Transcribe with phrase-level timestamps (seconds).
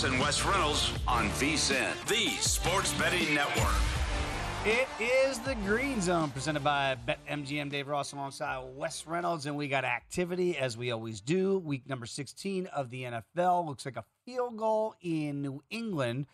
[0.00, 3.74] Ross and Wes Reynolds on VSIN, the Sports Betting Network.
[4.64, 7.70] It is the Green Zone presented by BetMGM.
[7.70, 11.58] Dave Ross alongside Wes Reynolds, and we got activity as we always do.
[11.58, 16.26] Week number 16 of the NFL looks like a field goal in New England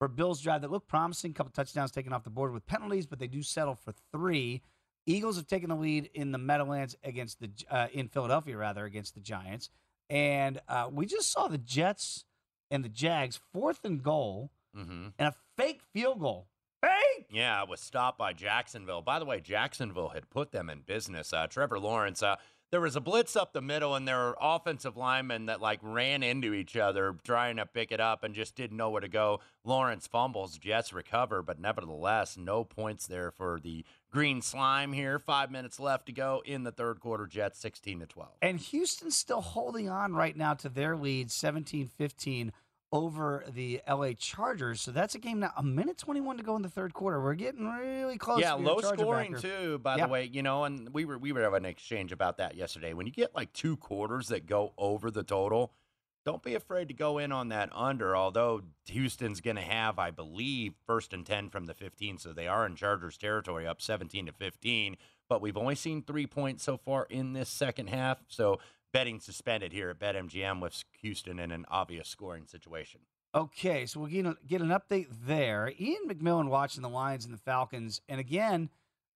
[0.00, 1.30] for Bills drive that looked promising.
[1.30, 4.62] A couple touchdowns taken off the board with penalties, but they do settle for three.
[5.06, 9.14] Eagles have taken the lead in the Meadowlands against the uh, in Philadelphia rather against
[9.14, 9.70] the Giants,
[10.10, 12.24] and uh, we just saw the Jets
[12.72, 15.08] and the Jags fourth and goal Mm-hmm.
[15.18, 16.48] and a fake field goal.
[16.80, 17.26] Fake.
[17.30, 19.02] Yeah, it was stopped by Jacksonville.
[19.02, 21.32] By the way, Jacksonville had put them in business.
[21.32, 22.36] Uh, Trevor Lawrence, uh,
[22.72, 26.22] there was a blitz up the middle, and there were offensive linemen that like ran
[26.22, 29.40] into each other trying to pick it up and just didn't know where to go.
[29.62, 35.18] Lawrence fumbles, Jets recover, but nevertheless, no points there for the green slime here.
[35.18, 37.26] Five minutes left to go in the third quarter.
[37.26, 38.30] Jets 16 to 12.
[38.40, 42.52] And Houston's still holding on right now to their lead 17 15
[42.92, 44.80] over the LA Chargers.
[44.80, 47.20] So that's a game now, a minute 21 to go in the third quarter.
[47.22, 48.40] We're getting really close.
[48.40, 49.42] Yeah, low Charger scoring backer.
[49.48, 49.78] too.
[49.78, 50.06] By Yeah.
[50.06, 52.92] the way, you know, and we were we were having an exchange about that yesterday.
[52.92, 55.72] When you get like two quarters that go over the total,
[56.24, 58.14] don't be afraid to go in on that under.
[58.14, 62.46] Although Houston's going to have, I believe, first and ten from the 15, so they
[62.46, 64.96] are in Chargers territory, up 17 to 15.
[65.28, 68.60] But we've only seen three points so far in this second half, so
[68.92, 73.00] betting suspended here at BetMGM with Houston in an obvious scoring situation.
[73.34, 75.72] Okay, so we'll get, a- get an update there.
[75.80, 78.02] Ian McMillan watching the Lions and the Falcons.
[78.08, 78.68] And again,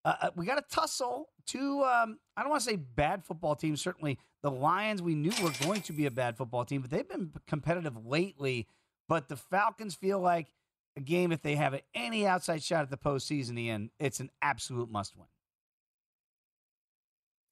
[0.06, 1.28] uh, uh, we got a tussle.
[1.44, 3.82] Two, um, I don't want to say bad football teams.
[3.82, 7.08] Certainly the Lions, we knew were going to be a bad football team, but they've
[7.08, 8.66] been competitive lately.
[9.08, 10.48] But the Falcons feel like
[10.97, 14.91] a game, if they have any outside shot at the postseason, Ian, it's an absolute
[14.91, 15.26] must win.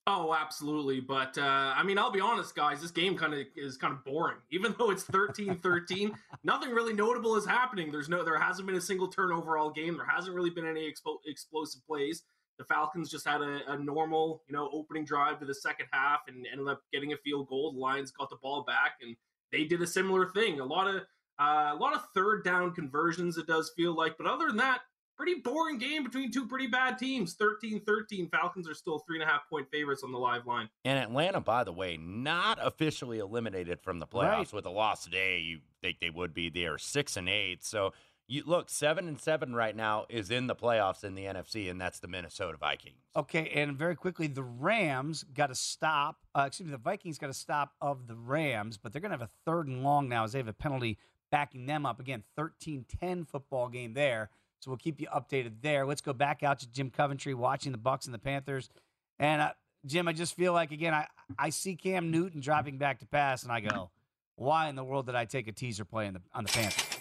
[0.07, 1.01] Oh, absolutely.
[1.01, 2.83] But uh, I mean, I'll be honest, guys.
[2.83, 4.37] This game kind of is kind of boring.
[4.51, 6.13] Even though it's 13-13,
[6.45, 7.91] nothing really notable is happening.
[7.91, 9.97] There's no, there hasn't been a single turnover all game.
[9.97, 12.23] There hasn't really been any expo- explosive plays.
[12.59, 16.21] The Falcons just had a, a normal, you know, opening drive to the second half
[16.29, 17.73] and ended up getting a field goal.
[17.73, 19.17] The Lions got the ball back, and
[19.51, 20.61] they did a similar thing.
[20.61, 21.03] A lot of
[21.41, 23.39] uh, a lot of third down conversions.
[23.39, 24.83] It does feel like, but other than that,
[25.17, 29.33] pretty boring game between two pretty bad teams 13-13 falcons are still three and a
[29.33, 33.81] half point favorites on the live line And Atlanta, by the way, not officially eliminated
[33.81, 34.53] from the playoffs Right.
[34.53, 35.39] with a loss today.
[35.39, 37.65] You think they would be there, six and eight.
[37.65, 37.93] So
[38.27, 41.79] you look, seven and seven right now is in the playoffs in the NFC, and
[41.79, 42.97] that's the Minnesota Vikings.
[43.15, 46.21] Okay, and very quickly, the Rams got to stop.
[46.35, 49.19] Uh, excuse me, the Vikings got to stop of the Rams, but they're going to
[49.19, 50.97] have a third and long now as they have a penalty
[51.31, 52.01] backing them up.
[52.01, 54.31] Again, 13 10 football game there.
[54.65, 55.85] So we'll keep you updated there.
[55.85, 58.71] Let's go back out to Jim Coventry watching the Bucks and the Panthers.
[59.19, 59.51] And uh,
[59.85, 61.07] Jim, I just feel like again, I,
[61.39, 63.91] I see Cam Newton dropping back to pass, and I go,
[64.37, 66.99] why in the world did I take a teaser play on the on the Panthers?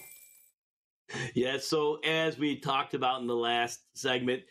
[1.33, 4.43] Yeah, so as we talked about in the last segment,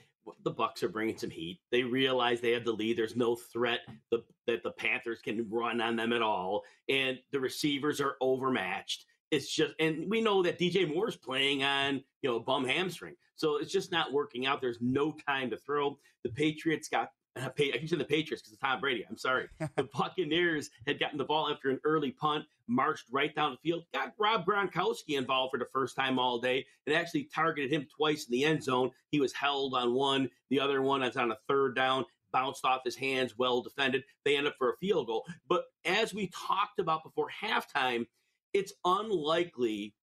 [0.45, 1.61] the Bucks are bringing some heat.
[1.71, 2.97] They realize they have the lead.
[2.97, 3.81] There's no threat
[4.11, 9.05] the, that the Panthers can run on them at all, and the receivers are overmatched.
[9.33, 13.17] It's just, and we know that DJ Moore is playing on you know bum hamstring,
[13.35, 14.61] so it's just not working out.
[14.61, 15.99] There's no time to throw.
[16.23, 19.07] The Patriots got uh, I keep saying the Patriots because it's Tom Brady.
[19.09, 19.49] I'm sorry.
[19.77, 23.85] the Buccaneers had gotten the ball after an early punt, marched right down the field,
[23.95, 28.27] got Rob Gronkowski involved for the first time all day, and actually targeted him twice
[28.27, 28.91] in the end zone.
[29.11, 32.83] He was held on one, the other one was on a third down, bounced off
[32.85, 34.05] his hands, well defended.
[34.25, 35.27] They end up for a field goal.
[35.49, 38.07] But as we talked about before halftime,
[38.55, 39.95] it's unlikely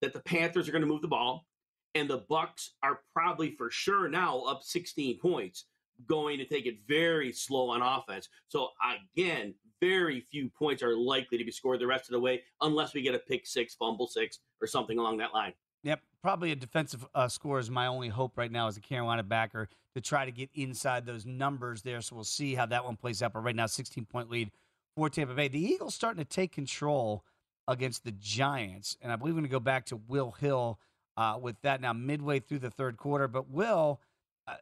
[0.00, 1.46] that the Panthers are going to move the ball,
[1.94, 5.66] and the Bucks are probably for sure now up 16 points
[6.06, 8.28] going to take it very slow on offense.
[8.48, 8.68] So
[9.14, 12.94] again, very few points are likely to be scored the rest of the way unless
[12.94, 15.52] we get a pick six, fumble six, or something along that line.
[15.82, 19.22] Yep, probably a defensive uh, score is my only hope right now as a Carolina
[19.22, 22.00] backer to try to get inside those numbers there.
[22.00, 23.32] So we'll see how that one plays out.
[23.32, 24.50] But right now, 16 point lead
[24.94, 25.48] for Tampa Bay.
[25.48, 27.24] The Eagles starting to take control
[27.70, 30.80] against the Giants, and I believe we're going to go back to Will Hill
[31.16, 33.28] uh, with that now midway through the third quarter.
[33.28, 34.00] But Will,
[34.48, 34.54] uh,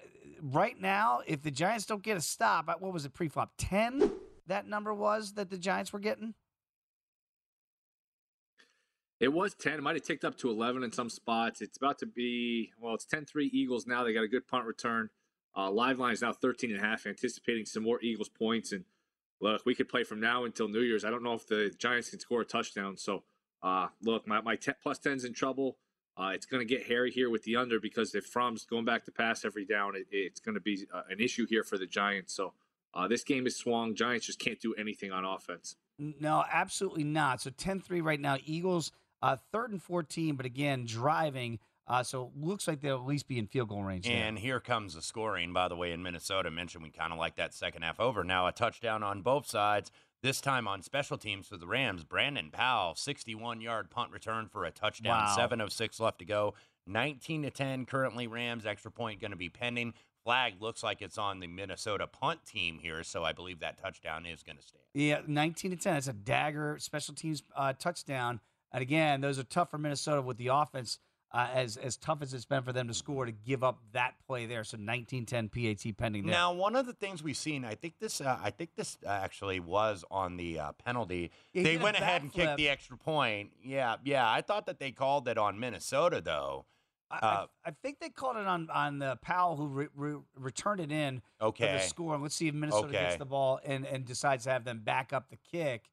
[0.42, 3.52] right now, if the Giants don't get a stop, uh, what was it pre-flop?
[3.56, 4.12] Ten
[4.46, 6.34] that number was that the Giants were getting.
[9.20, 9.74] It was 10.
[9.74, 11.60] It might have ticked up to 11 in some spots.
[11.60, 14.04] It's about to be, well, it's 10 3 Eagles now.
[14.04, 15.10] They got a good punt return.
[15.56, 18.70] Uh, live line is now 13 and a half, anticipating some more Eagles points.
[18.70, 18.84] And
[19.40, 21.04] look, we could play from now until New Year's.
[21.04, 22.96] I don't know if the Giants can score a touchdown.
[22.96, 23.22] So,
[23.62, 25.76] uh, look, my, my 10, plus 10's in trouble.
[26.16, 29.04] Uh, it's going to get hairy here with the under because if Fromm's going back
[29.04, 31.86] to pass every down, it, it's going to be uh, an issue here for the
[31.86, 32.34] Giants.
[32.34, 32.54] So,
[32.94, 33.94] uh, this game is swung.
[33.94, 35.76] Giants just can't do anything on offense.
[35.98, 37.40] No, absolutely not.
[37.40, 38.38] So 10 3 right now.
[38.44, 38.92] Eagles
[39.22, 41.58] uh, third and 14, but again, driving.
[41.88, 44.06] Uh, so looks like they'll at least be in field goal range.
[44.06, 44.42] And there.
[44.42, 46.50] here comes the scoring, by the way, in Minnesota.
[46.50, 48.22] Mentioned we kind of like that second half over.
[48.22, 49.90] Now a touchdown on both sides.
[50.22, 52.04] This time on special teams for the Rams.
[52.04, 55.24] Brandon Powell, 61 yard punt return for a touchdown.
[55.24, 55.48] Wow.
[55.48, 56.54] 7.06 left to go.
[56.86, 58.66] 19 to 10 currently Rams.
[58.66, 59.94] Extra point going to be pending.
[60.24, 64.26] Flag looks like it's on the Minnesota punt team here, so I believe that touchdown
[64.26, 64.82] is going to stand.
[64.92, 65.94] Yeah, 19 to 10.
[65.94, 68.40] That's a dagger special teams uh, touchdown.
[68.72, 70.98] And again, those are tough for Minnesota with the offense
[71.32, 74.14] uh, as as tough as it's been for them to score to give up that
[74.26, 74.64] play there.
[74.64, 76.32] So 19-10 PAT pending there.
[76.34, 79.60] Now, one of the things we've seen, I think this, uh, I think this actually
[79.60, 81.30] was on the uh, penalty.
[81.52, 83.50] Yeah, they went ahead and kicked the extra point.
[83.62, 84.30] Yeah, yeah.
[84.30, 86.64] I thought that they called it on Minnesota though.
[87.10, 90.16] I, Uh, I, I think they called it on on the Powell who re, re,
[90.36, 91.78] returned it in for the Okay.
[91.78, 92.14] score.
[92.14, 95.12] And let's see if Minnesota gets the ball and, and decides to have them back
[95.12, 95.90] up the kick.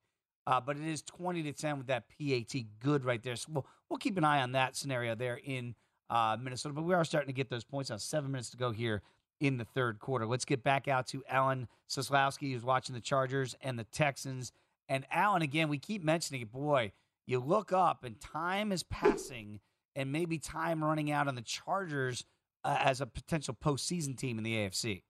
[0.48, 3.36] Uh, but it is 20 to 10 with that PAT good right there.
[3.36, 5.76] So we'll, we'll keep an eye on that scenario there in
[6.10, 6.74] uh, Minnesota.
[6.74, 7.98] But we are starting to get those points now.
[7.98, 9.02] Seven minutes to go here
[9.40, 10.26] in the third quarter.
[10.26, 14.52] Let's get back out to Alan Soslowski, who's watching the Chargers and the Texans.
[14.88, 16.52] And Alan, again, we keep mentioning it.
[16.52, 16.92] Boy,
[17.26, 19.60] you look up and time is passing
[19.96, 22.24] and maybe time running out on the Chargers
[22.64, 25.04] uh, as a potential postseason team in the AFC.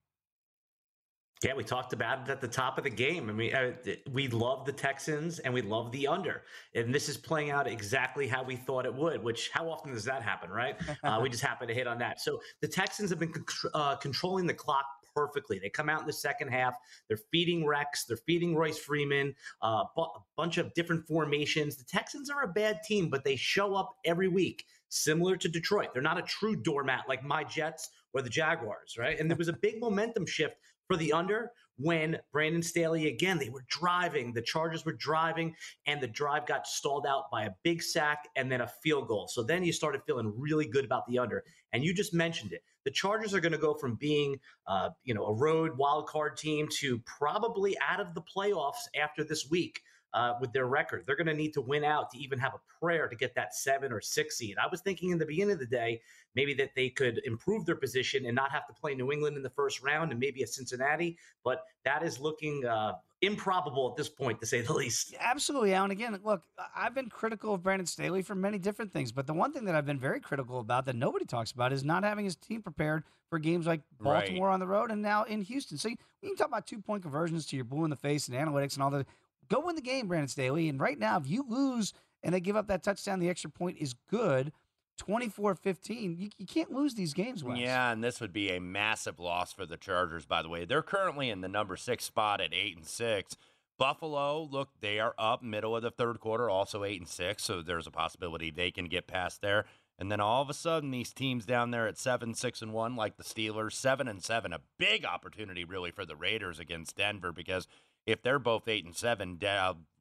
[1.46, 3.30] Yeah, we talked about it at the top of the game.
[3.30, 3.74] I mean, uh,
[4.12, 6.42] we love the Texans and we love the under,
[6.74, 9.24] and this is playing out exactly how we thought it would.
[9.24, 10.76] Which, how often does that happen, right?
[11.04, 12.20] uh, we just happen to hit on that.
[12.20, 15.60] So the Texans have been con- uh, controlling the clock perfectly.
[15.60, 16.74] They come out in the second half.
[17.08, 18.06] They're feeding Rex.
[18.06, 19.36] They're feeding Royce Freeman.
[19.62, 21.76] Uh, bu- a bunch of different formations.
[21.76, 25.90] The Texans are a bad team, but they show up every week, similar to Detroit.
[25.94, 29.20] They're not a true doormat like my Jets or the Jaguars, right?
[29.20, 30.56] And there was a big momentum shift
[30.88, 35.56] for the under when Brandon Staley again they were driving the Chargers were driving
[35.88, 39.28] and the drive got stalled out by a big sack and then a field goal.
[39.28, 41.44] So then you started feeling really good about the under.
[41.74, 42.64] And you just mentioned it.
[42.86, 46.38] The Chargers are going to go from being uh, you know a road wild card
[46.38, 49.82] team to probably out of the playoffs after this week
[50.16, 51.04] uh, with their record.
[51.06, 53.54] They're going to need to win out to even have a prayer to get that
[53.54, 54.56] seven or six seed.
[54.58, 56.02] I was thinking in the beginning of the day,
[56.36, 59.44] maybe that they could improve their position and not have to play New England in
[59.44, 64.08] the first round and maybe a Cincinnati, but that is looking uh, improbable at this
[64.08, 65.16] point, to say the least.
[65.20, 65.92] Absolutely, Alan.
[65.92, 69.34] Again, look, I- I've been critical of Brandon Staley for many different things, but the
[69.34, 72.24] one thing that I've been very critical about that nobody talks about is not having
[72.24, 74.28] his team prepared for games like Right.
[74.28, 75.78] Baltimore on the road and now in Houston.
[75.78, 78.28] So you, we can talk about two point conversions to your blue in the face
[78.30, 79.08] and analytics and all that.
[79.50, 80.70] Go win the game, Brandon Staley.
[80.70, 81.94] And right now, if you lose
[82.26, 83.20] and they give up that touchdown.
[83.20, 84.52] The extra point is good.
[84.98, 86.18] 24 15.
[86.18, 87.60] You, you can't lose these games, Wes.
[87.60, 90.66] Yeah, and this would be a massive loss for the Chargers, by the way.
[90.66, 93.38] They're currently in the number six spot at eight and six.
[93.78, 97.62] Buffalo, look, they are up middle of the third quarter, also eight and six, so
[97.62, 99.66] there's a possibility they can get past there.
[100.00, 102.96] And then all of a sudden, these teams down there at seven, six, and one,
[102.96, 107.34] like the Steelers, seven and seven, a big opportunity really for the Raiders against Denver
[107.34, 107.68] because
[108.06, 109.40] if they're both eight and seven,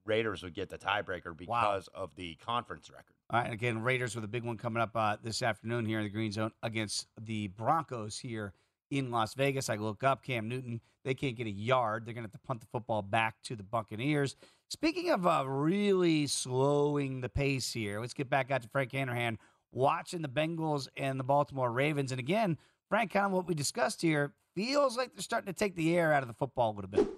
[0.07, 2.03] Raiders would get the tiebreaker because wow.
[2.03, 3.15] of the conference record.
[3.31, 6.05] All right, again, Raiders with a big one coming up uh, this afternoon here in
[6.05, 8.53] the Green Zone against the Broncos here
[8.91, 9.71] in Las Vegas.
[9.71, 12.05] I look up Cam Newton; they can't get a yard.
[12.05, 14.37] They're going to have to punt the football back to the Buccaneers.
[14.69, 19.39] Speaking of uh, really slowing the pace here, let's get back out to Frank Hanrahan
[19.73, 22.13] watching the Bengals and the Baltimore Ravens.
[22.13, 22.59] And again,
[22.89, 26.13] Frank, kind of what we discussed here feels like they're starting to take the air
[26.13, 27.09] out of the football a little bit.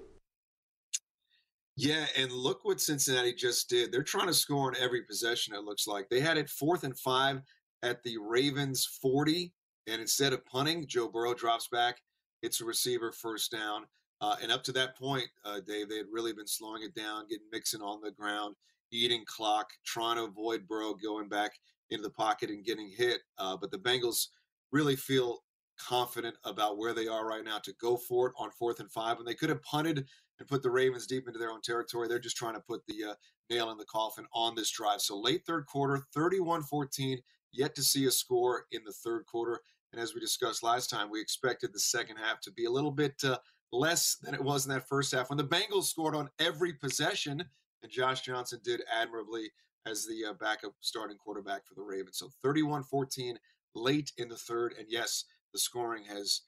[1.76, 3.92] Yeah, and look what Cincinnati just did.
[3.92, 6.08] They're trying to score on every possession, it looks like.
[6.08, 7.42] They had it fourth and five
[7.82, 9.52] at the Ravens 40.
[9.86, 12.00] And instead of punting, Joe Burrow drops back,
[12.40, 13.84] hits a receiver first down.
[14.22, 17.28] Uh, and up to that point, uh, Dave, they had really been slowing it down,
[17.28, 18.56] getting Mixon on the ground,
[18.90, 21.52] eating clock, trying to avoid Burrow going back
[21.90, 23.20] into the pocket and getting hit.
[23.36, 24.28] Uh, but the Bengals
[24.72, 25.42] really feel
[25.78, 29.18] confident about where they are right now to go for it on fourth and five.
[29.18, 30.06] And they could have punted
[30.38, 32.08] and put the Ravens deep into their own territory.
[32.08, 33.14] They're just trying to put the uh,
[33.50, 35.00] nail in the coffin on this drive.
[35.00, 37.18] So late third quarter, 31 14,
[37.52, 39.60] yet to see a score in the third quarter.
[39.92, 42.90] And as we discussed last time, we expected the second half to be a little
[42.90, 43.38] bit uh,
[43.72, 47.44] less than it was in that first half when the Bengals scored on every possession.
[47.82, 49.50] And Josh Johnson did admirably
[49.86, 52.18] as the uh, backup starting quarterback for the Ravens.
[52.18, 53.38] So 31 14
[53.74, 54.74] late in the third.
[54.78, 56.42] And yes, the scoring has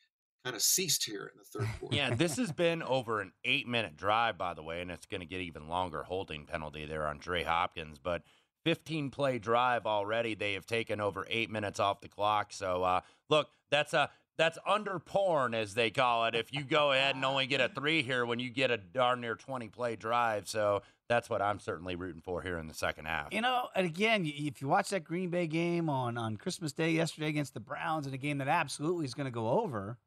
[0.45, 1.97] kind of ceased here in the third quarter.
[1.97, 5.21] Yeah, this has been over an eight minute drive, by the way, and it's going
[5.21, 7.99] to get even longer holding penalty there on Trey Hopkins.
[7.99, 8.23] But
[8.64, 10.35] 15 play drive already.
[10.35, 12.52] They have taken over eight minutes off the clock.
[12.52, 16.35] So, uh, look, that's a that's under porn, as they call it.
[16.37, 19.21] If you go ahead and only get a three here when you get a darn
[19.21, 20.49] near 20 play drive.
[20.49, 23.33] So that's what I'm certainly rooting for here in the second half.
[23.33, 26.92] You know, and again, if you watch that Green Bay game on, on Christmas Day
[26.92, 29.99] yesterday against the Browns, in a game that absolutely is going to go over,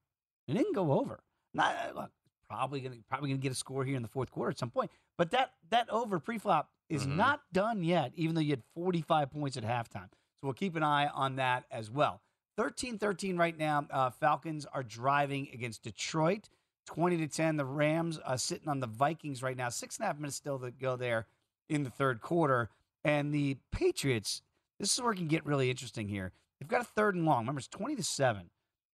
[0.48, 1.22] it didn't go over.
[1.54, 2.12] Not look,
[2.50, 4.70] probably going to probably to get a score here in the fourth quarter at some
[4.70, 4.92] point.
[5.18, 7.18] But that that over pre-flop is mm-hmm.
[7.18, 10.10] not done yet, even though you had 45 points at halftime.
[10.12, 12.22] So we'll keep an eye on that as well.
[12.58, 13.86] 13 13 right now.
[13.90, 16.50] Uh, Falcons are driving against Detroit.
[16.88, 17.58] 20 to 10.
[17.58, 19.70] The Rams are sitting on the Vikings right now.
[19.70, 21.28] Six and a half minutes still to go there
[21.70, 22.70] in the third quarter.
[23.04, 24.42] And the Patriots,
[24.80, 26.34] this is where it can get really interesting here.
[26.60, 27.40] They've got a third and long.
[27.40, 28.50] Remember, it's 20 to 7.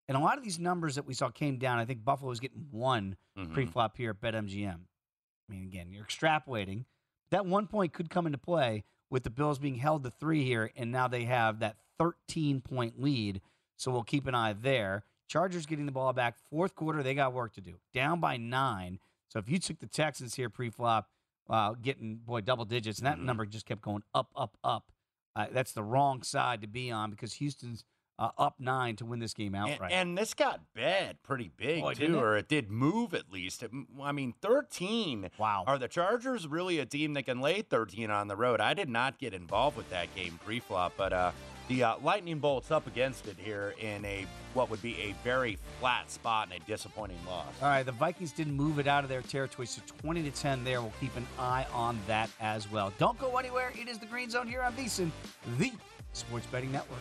[0.09, 1.79] And a lot of these numbers that we saw came down.
[1.79, 3.53] I think Buffalo was getting one mm-hmm.
[3.53, 4.79] pre-flop here at BetMGM.
[4.79, 6.85] I mean, again, you're extrapolating.
[7.31, 10.71] That one point could come into play with the Bills being held to three here,
[10.77, 13.41] and now they have that 13 point lead.
[13.77, 15.05] So we'll keep an eye there.
[15.29, 16.37] Chargers getting the ball back.
[16.51, 17.75] Fourth quarter, they got work to do.
[17.93, 19.01] Down by nine.
[19.29, 21.09] So if you took the Texans here pre-flop,
[21.51, 23.27] uh, getting boy double digits, and that mm-hmm.
[23.27, 24.91] number just kept going up, up, up.
[25.35, 27.85] Uh, that's the wrong side to be on because Houston's
[28.19, 29.93] uh, up nine to win this game outright.
[29.93, 32.23] And, and this got bad pretty big Boy, too, it?
[32.23, 33.63] or it did move at least.
[33.63, 33.71] It,
[34.03, 35.31] I mean, thirteen.
[35.39, 35.65] Wow.
[35.67, 38.61] Are the Chargers really a team that can lay thirteen on the road?
[38.61, 41.33] I did not get involved with that game pre-flop, but uh,
[41.69, 45.59] the uh, Lightning bolts up against it here in a what would be a very
[45.81, 47.47] flat spot and a disappointing loss.
[47.61, 50.65] All right, the Vikings didn't move it out of their territory, so 20 to 10
[50.65, 50.81] there.
[50.81, 52.93] We'll keep an eye on that as well.
[52.99, 53.73] Don't go anywhere.
[53.79, 55.11] It is the Green Zone here on VSIN,
[55.59, 55.73] the
[56.13, 57.01] Sports Betting Network.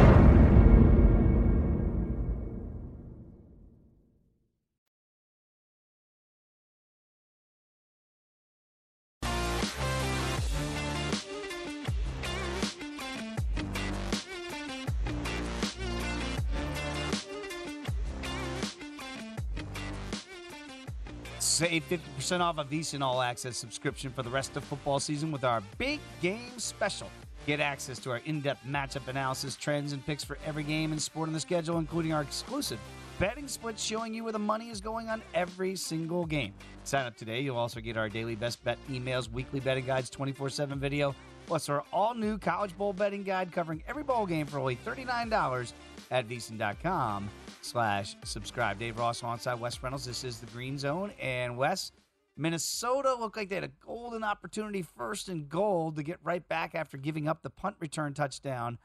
[21.71, 25.45] Save 50% off a VSiN All Access subscription for the rest of football season with
[25.45, 27.09] our Big Game Special.
[27.47, 31.29] Get access to our in-depth matchup analysis, trends, and picks for every game and sport
[31.29, 32.77] on the schedule, including our exclusive
[33.19, 36.53] betting splits showing you where the money is going on every single game.
[36.83, 37.39] Sign up today.
[37.39, 41.15] You'll also get our daily best bet emails, weekly betting guides, 24-7 video,
[41.47, 45.71] plus our all-new College Bowl betting guide covering every bowl game for only $39
[46.11, 47.29] at VSiN.com
[47.61, 48.79] slash subscribe.
[48.79, 50.05] Dave Ross alongside Wes Reynolds.
[50.05, 51.11] This is the Green Zone.
[51.19, 51.91] And Wes,
[52.37, 56.75] Minnesota looked like they had a golden opportunity first and goal to get right back
[56.75, 58.77] after giving up the punt return touchdown.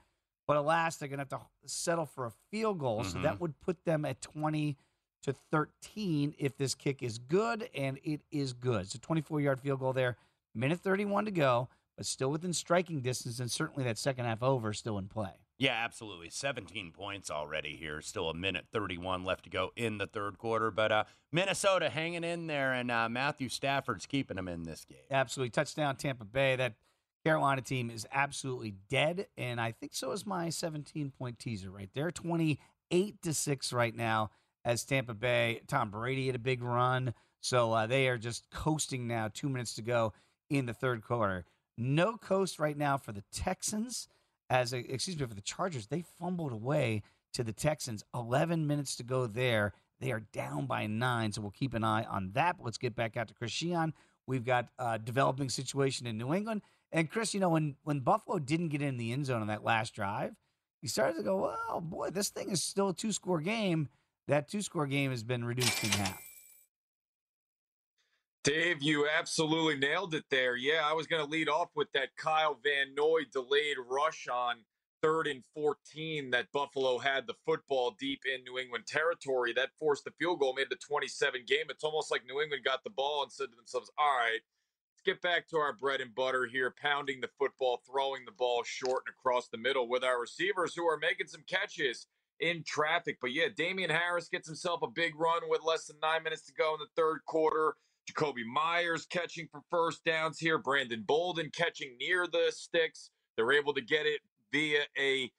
[0.47, 3.02] But alas, they're going to have to settle for a field goal.
[3.04, 3.23] So Mhm.
[3.23, 4.76] that would put them at 20
[5.23, 8.88] to 13 if this kick is good, and it is good.
[8.88, 10.16] So 24 yard field goal there,
[10.55, 14.72] minute 31 to go, but still within striking distance, and certainly that second half over
[14.72, 15.40] still in play.
[15.59, 16.29] Yeah, absolutely.
[16.29, 18.03] 17 points already here.
[18.03, 20.71] Still a minute 31 left to go in the third quarter.
[20.71, 24.99] But uh, Minnesota hanging in there, and uh, Matthew Stafford's keeping them in this game.
[25.11, 25.51] Absolutely.
[25.51, 26.57] Touchdown, Tampa Bay.
[26.57, 26.75] That
[27.25, 29.27] Carolina team is absolutely dead.
[29.37, 32.11] And I think so is my 17 point teaser right there.
[32.11, 34.31] 28 to 6 right now
[34.64, 35.62] as Tampa Bay.
[35.66, 37.14] Tom Brady had a big run.
[37.40, 39.29] So uh, they are just coasting now.
[39.33, 40.12] Two minutes to go
[40.51, 41.45] in the third quarter.
[41.79, 44.09] No coast right now for the Texans.
[44.48, 47.02] As a, excuse me for the Chargers, they fumbled away
[47.35, 48.04] to the Texans.
[48.14, 49.72] 11 minutes to go there.
[50.00, 52.56] They are down by nine, so we'll keep an eye on that.
[52.61, 53.94] Let's get back out to Chris Sheehan.
[54.26, 56.62] We've got a developing situation in New England.
[56.92, 59.64] And Chris, you know, when when Buffalo didn't get in the end zone on that
[59.64, 60.35] last drive,
[60.80, 63.88] he started to go, well, boy, this thing is still a two score game.
[64.28, 66.25] That two score game has been reduced in half.
[68.46, 70.54] Dave, you absolutely nailed it there.
[70.54, 74.59] Yeah, I was going to lead off with that Kyle Van Noy delayed rush on
[75.02, 79.52] third and 14 that Buffalo had the football deep in New England territory.
[79.52, 81.64] That forced the field goal, made the 27 game.
[81.70, 85.02] It's almost like New England got the ball and said to themselves, all right, let's
[85.04, 89.02] get back to our bread and butter here, pounding the football, throwing the ball short
[89.09, 92.06] and across the middle with our receivers who are making some catches
[92.38, 93.18] in traffic.
[93.20, 96.52] But yeah, Damien Harris gets himself a big run with less than nine minutes to
[96.52, 97.74] go in the third quarter.
[98.07, 100.59] Jakobi Meyers catching for first downs here.
[100.59, 103.11] Brandon Bolden catching near the sticks.
[103.37, 104.21] They're able to get it
[104.53, 105.31] via a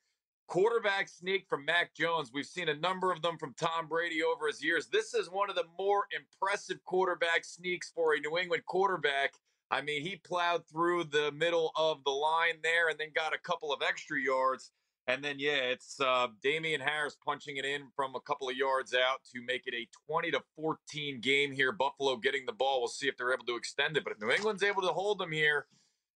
[0.47, 2.31] quarterback sneak from Mac Jones.
[2.33, 4.87] We've seen a number of them from Tom Brady over his years.
[4.87, 9.33] This is one of the more impressive quarterback sneaks for a New England quarterback.
[9.69, 13.39] I mean, he plowed through the middle of the line there and then got a
[13.39, 14.71] couple of extra yards.
[15.09, 18.93] And then, yeah, it's uh, Damien Harris punching it in from a couple of yards
[18.93, 21.71] out to make it a 20 to 14 game here.
[21.71, 22.81] Buffalo getting the ball.
[22.81, 24.03] We'll see if they're able to extend it.
[24.03, 25.67] But if New England's able to hold them here,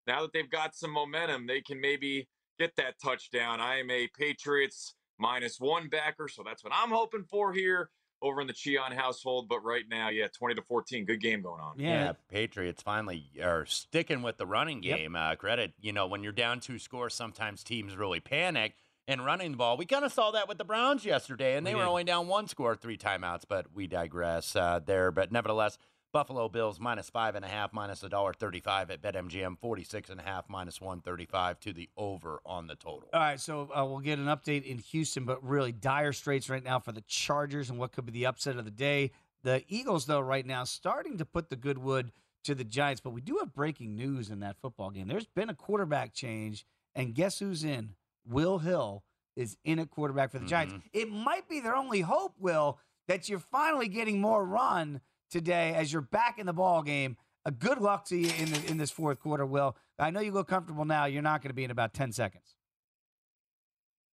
[0.06, 3.60] now that they've got some momentum, they can maybe get that touchdown.
[3.60, 7.90] I am a Patriots minus one backer, so that's what I'm hoping for here
[8.22, 9.48] over in the Sheehan household.
[9.48, 11.78] But right now, yeah, 20 to 14, good game going on.
[11.78, 14.96] Yeah, Patriots finally are sticking with the running Yep.
[14.98, 15.16] game.
[15.16, 18.74] Uh, credit, you know, when you're down two scores, sometimes teams really panic
[19.06, 19.76] and running the ball.
[19.76, 21.88] We kind of saw that with the Browns yesterday, and We they were did.
[21.88, 23.44] only down one score, three timeouts.
[23.48, 25.10] But we digress uh, there.
[25.10, 25.78] But nevertheless,
[26.12, 30.18] Buffalo Bills minus five and a half, minus a dollar thirty-five at BetMGM, forty-six and
[30.18, 33.08] a half, minus one thirty-five to the over on the total.
[33.12, 36.64] All right, so uh, we'll get an update in Houston, but really dire straits right
[36.64, 39.10] now for the Chargers and what could be the upset of the day.
[39.42, 42.10] The Eagles, though, right now starting to put the good wood
[42.44, 45.08] to the Giants, but we do have breaking news in that football game.
[45.08, 46.64] There's been a quarterback change,
[46.98, 47.94] And guess who's in?
[48.26, 49.04] Will Hill
[49.36, 50.74] is in at quarterback for the Giants.
[50.74, 50.88] Mm-hmm.
[50.92, 55.92] It might be their only hope, Will, that you're finally getting more run today as
[55.92, 57.16] you're back in the ball game.
[57.44, 59.76] A good luck to you in the, in this fourth quarter, Will.
[59.98, 61.06] I know you look comfortable now.
[61.06, 62.54] You're not going to be in about 10 seconds.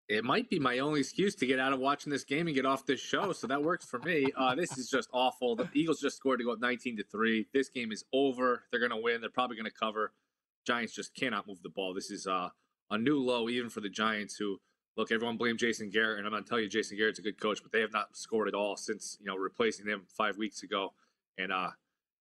[0.07, 2.65] It might be my only excuse to get out of watching this game and get
[2.65, 4.27] off this show, so that works for me.
[4.37, 5.55] Uh, this is just awful.
[5.55, 7.47] The Eagles just scored to go up 19 to three.
[7.53, 8.63] This game is over.
[8.69, 9.19] They're going to win.
[9.19, 10.13] They're probably going to cover.
[10.65, 11.93] Giants just cannot move the ball.
[11.95, 12.49] This is uh,
[12.91, 14.59] a new low even for the Giants, who
[14.95, 17.39] look, everyone blame Jason Garrett, and I'm going to tell you, Jason Garrett's a good
[17.39, 20.63] coach, but they have not scored at all since you know replacing him five weeks
[20.63, 20.93] ago.
[21.37, 21.71] And uh,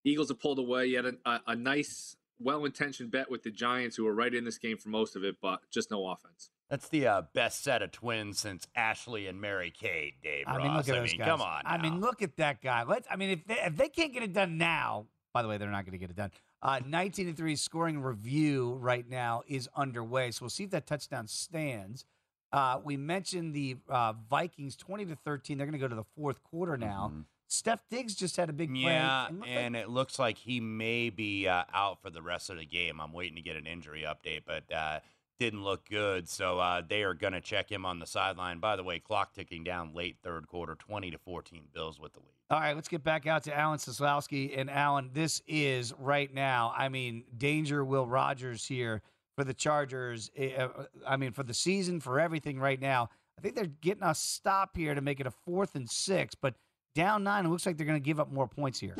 [0.04, 0.86] Eagles have pulled away.
[0.86, 4.44] You had a, a, a nice, well-intentioned bet with the Giants, who were right in
[4.44, 6.50] this game for most of it, but just no offense.
[6.70, 10.62] That's the uh, best set of twins since Ashley and Mary Kate, Dave I Ross.
[10.64, 11.28] mean, look at I those mean, guys.
[11.28, 11.62] come on.
[11.66, 12.84] I mean, look at that guy.
[12.84, 13.06] Let's.
[13.10, 15.70] I mean, if they, if they can't get it done now, by the way, they're
[15.70, 16.30] not going to get it done.
[16.62, 20.86] Uh, 19 and three scoring review right now is underway, so we'll see if that
[20.86, 22.06] touchdown stands.
[22.52, 25.58] Uh, we mentioned the uh, Vikings 20 to 13.
[25.58, 27.12] They're going to go to the fourth quarter now.
[27.54, 28.82] Steph Diggs just had a big play.
[28.82, 32.50] Yeah, and looked like- it looks like he may be uh, out for the rest
[32.50, 33.00] of the game.
[33.00, 35.00] I'm waiting to get an injury update, but uh,
[35.38, 36.28] didn't look good.
[36.28, 38.58] So uh, they are going to check him on the sideline.
[38.60, 42.20] By the way, clock ticking down late third quarter, 20 to 14 Bills with the
[42.20, 42.28] lead.
[42.50, 44.56] All right, let's get back out to Alan Soslowski.
[44.58, 49.02] And Alan, this is right now, I mean, danger Will Rogers here
[49.36, 50.30] for the Chargers.
[50.38, 50.68] Uh,
[51.06, 53.08] I mean, for the season, for everything right now.
[53.36, 56.54] I think they're getting a stop here to make it a fourth and six, but
[56.94, 58.96] down nine, it looks like they're going to give up more points here.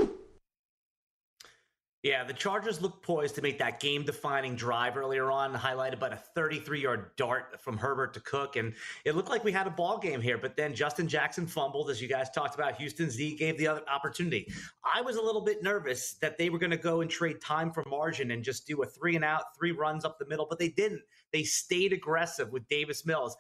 [2.05, 6.09] Yeah, the Chargers look poised to make that game defining drive earlier on, highlighted by
[6.09, 8.57] a 33 yard dart from Herbert to Cook.
[8.57, 8.75] And
[9.07, 12.03] it looked like we had a ball game here, but then Justin Jackson fumbled, as
[12.03, 12.77] you guys talked about.
[12.77, 14.53] Houston Z gave the other opportunity.
[14.95, 17.73] I was a little bit nervous that they were going to go and trade time
[17.73, 20.59] for margin and just do a three and out, three runs up the middle, but
[20.59, 21.01] they didn't.
[21.33, 23.35] They stayed aggressive with Davis Mills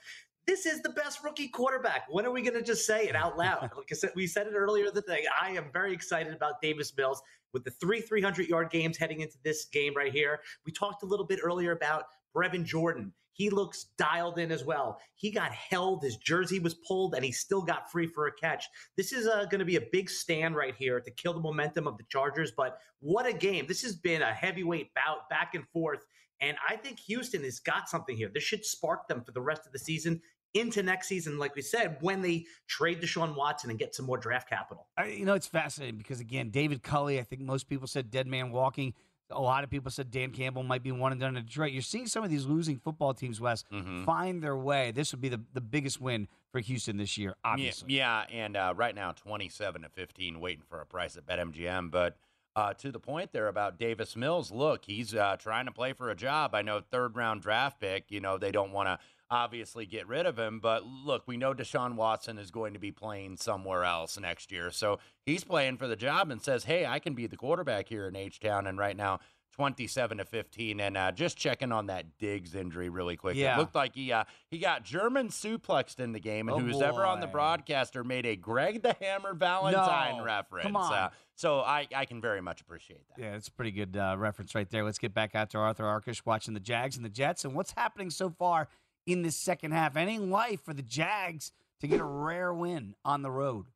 [0.46, 2.04] this is the best rookie quarterback.
[2.10, 3.62] When are we going to just say it out loud?
[3.76, 5.24] like I said, we said it earlier the day.
[5.40, 9.38] I am very excited about Davis Mills with the three 300 yard games heading into
[9.42, 10.40] this game right here.
[10.66, 12.04] We talked a little bit earlier about
[12.36, 13.12] Brevin Jordan.
[13.32, 15.00] He looks dialed in as well.
[15.16, 18.64] He got held, his jersey was pulled, and he still got free for a catch.
[18.96, 21.88] This is uh, going to be a big stand right here to kill the momentum
[21.88, 22.52] of the Chargers.
[22.56, 23.66] But what a game!
[23.66, 26.06] This has been a heavyweight bout, back and forth.
[26.40, 28.30] And I think Houston has got something here.
[28.32, 30.20] This should spark them for the rest of the season
[30.54, 34.16] into next season, like we said, when they trade Deshaun Watson and get some more
[34.18, 34.86] draft capital.
[34.96, 38.26] I, you know, it's fascinating because, again, David Culley, I think most people said dead
[38.26, 38.94] man walking.
[39.30, 41.72] A lot of people said Dan Campbell might be one and done in Detroit.
[41.72, 44.04] You're seeing some of these losing football teams, Wes, Mhm.
[44.04, 44.90] find their way.
[44.92, 47.94] This would be the, the biggest win for Houston this year, obviously.
[47.94, 51.90] Yeah, yeah and uh, right now, 27 to 15, waiting for a price at BetMGM.
[51.90, 52.16] But
[52.54, 56.10] uh, to the point there about Davis Mills, look, he's uh, trying to play for
[56.10, 56.54] a job.
[56.54, 58.98] I know third round draft pick, you know, they don't want to
[59.30, 60.60] obviously get rid of him.
[60.60, 64.70] But look, we know Deshaun Watson is going to be playing somewhere else next year.
[64.70, 68.06] So he's playing for the job and says, hey, I can be the quarterback here
[68.08, 68.66] in H Town.
[68.66, 69.20] And right now,
[69.56, 73.36] 27 to 15 and uh, just checking on that Diggs injury really quick.
[73.36, 73.54] Yeah.
[73.54, 76.82] It looked like he uh, he got German suplexed in the game and Oh, who's
[76.82, 80.24] ever on the broadcaster made a Greg the Hammer Valentine No.
[80.24, 80.64] reference.
[80.64, 80.92] Come on.
[80.92, 83.22] Uh, so I, I can very much appreciate that.
[83.22, 84.82] Yeah, it's a pretty good uh, reference right there.
[84.82, 87.74] Let's get back out to Arthur Arkush watching the Jags and the Jets and what's
[87.76, 88.66] happening so far
[89.06, 89.96] in this second half.
[89.96, 93.66] Any life for the Jags to get a rare win on the road?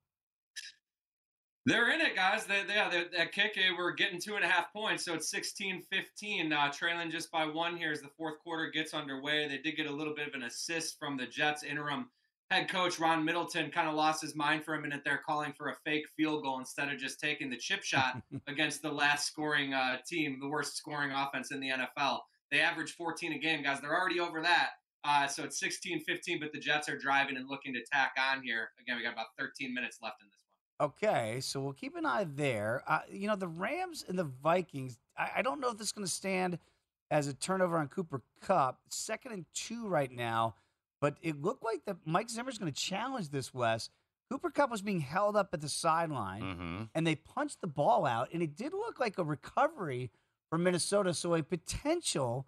[1.67, 2.47] They're in it, guys.
[2.47, 5.15] They, they, yeah, they're- that kick, eh, we're getting two and a half points, so
[5.15, 9.47] it's 16 15, uh, trailing just by one here as the fourth quarter gets underway.
[9.47, 12.09] They did get a little bit of an assist from the Jets interim
[12.51, 15.69] head coach, Ron Middleton, kind of lost his mind for a minute there, calling for
[15.69, 19.75] a fake field goal instead of just taking the chip shot against the last scoring
[19.75, 22.21] uh, team, the worst scoring offense in the NFL.
[22.51, 23.83] They average 14 a game, guys.
[23.83, 24.71] They're already over that.
[25.09, 28.43] Uh, so it's 16 15, but the Jets are driving and looking to tack on
[28.43, 28.71] here.
[28.81, 30.45] Again, we got about 13 minutes left in this
[30.79, 30.91] one.
[30.91, 32.83] Okay, so we'll keep an eye there.
[32.87, 35.93] Uh, you know, the Rams and the Vikings, I, I don't know if this is
[35.93, 36.59] going to stand
[37.11, 38.79] as a turnover on Cooper Kupp.
[38.91, 40.57] Second and two right now,
[41.01, 43.89] but it looked like that Mike Zimmer's going to challenge this, Wes.
[44.31, 46.83] Cooper Kupp was being held up at the sideline, Mm-hmm.
[46.95, 50.11] and they punched the ball out, and it did look like a recovery
[50.51, 51.15] for Minnesota.
[51.15, 52.47] So a potential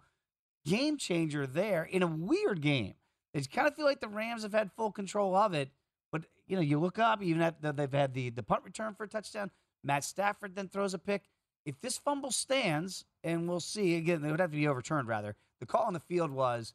[0.65, 2.93] game changer there in a weird game.
[3.33, 5.69] They kind of feel like the Rams have had full control of it,
[6.11, 8.93] but you know, you look up, even at the, they've had the the punt return
[8.93, 9.51] for a touchdown.
[9.83, 11.23] Matt Stafford then throws a pick.
[11.65, 15.07] If this fumble stands, and we'll see again, it would have to be overturned.
[15.07, 16.73] Rather, the call on the field was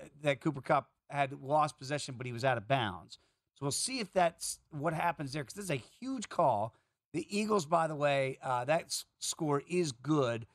[0.00, 3.18] uh, that Cooper Kupp had lost possession, but he was out of bounds.
[3.54, 6.74] So we'll see if that's what happens there, because this is a huge call.
[7.12, 10.46] The Eagles, by the way, uh, that s- score is good.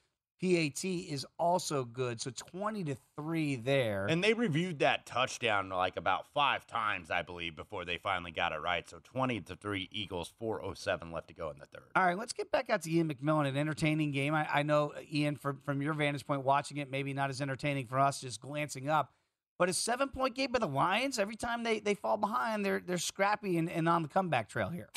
[0.42, 2.22] PAT is also good.
[2.22, 4.06] So 20 to 3 there.
[4.08, 8.52] And they reviewed that touchdown like about five times, I believe, before they finally got
[8.52, 8.88] it right.
[8.88, 11.90] So 20 to 3 Eagles, 407 left to go in the third.
[11.96, 13.48] All right, let's get back out to Ian McMillan.
[13.48, 14.36] An entertaining game.
[14.36, 17.88] I, I know, Ian, from, from your vantage point, watching it, maybe not as entertaining
[17.88, 19.14] for us, just glancing up.
[19.58, 22.80] But a seven point game by the Lions, every time they, they fall behind, they're
[22.80, 24.90] they're scrappy and, and on the comeback trail here.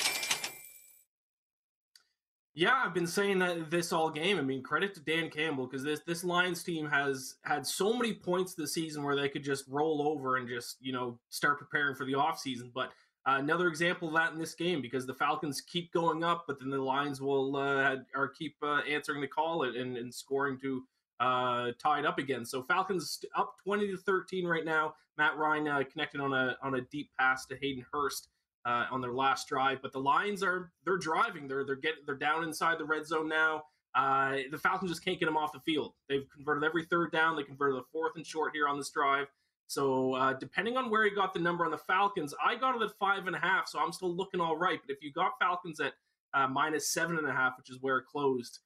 [2.53, 4.37] Yeah, I've been saying that this all game.
[4.37, 8.13] I mean, credit to Dan Campbell because this this Lions team has had so many
[8.13, 11.95] points this season where they could just roll over and just you know start preparing
[11.95, 12.73] for the offseason.
[12.73, 12.89] But
[13.25, 16.59] uh, another example of that in this game because the Falcons keep going up, but
[16.59, 20.83] then the Lions will uh, or keep uh, answering the call and, and scoring to
[21.21, 22.43] uh, tied up again.
[22.43, 24.95] So Falcons up twenty to thirteen right now.
[25.17, 28.27] Matt Ryan uh, connected on a on a deep pass to Hayden Hurst
[28.65, 29.81] uh, on their last drive.
[29.81, 31.47] But the Lions are they're driving.
[31.47, 33.63] They're they're getting they're down inside the red zone now.
[33.93, 35.93] Uh, the Falcons just can't get them off the field.
[36.07, 37.35] They've converted every third down.
[37.35, 39.27] They converted the fourth and short here on this drive.
[39.67, 42.81] So uh, depending on where you got the number on the Falcons, I got it
[42.81, 43.67] at five and a half.
[43.67, 44.79] So I'm still looking all right.
[44.85, 45.93] But if you got Falcons at
[46.33, 48.59] uh, minus seven and a half, which is where it closed,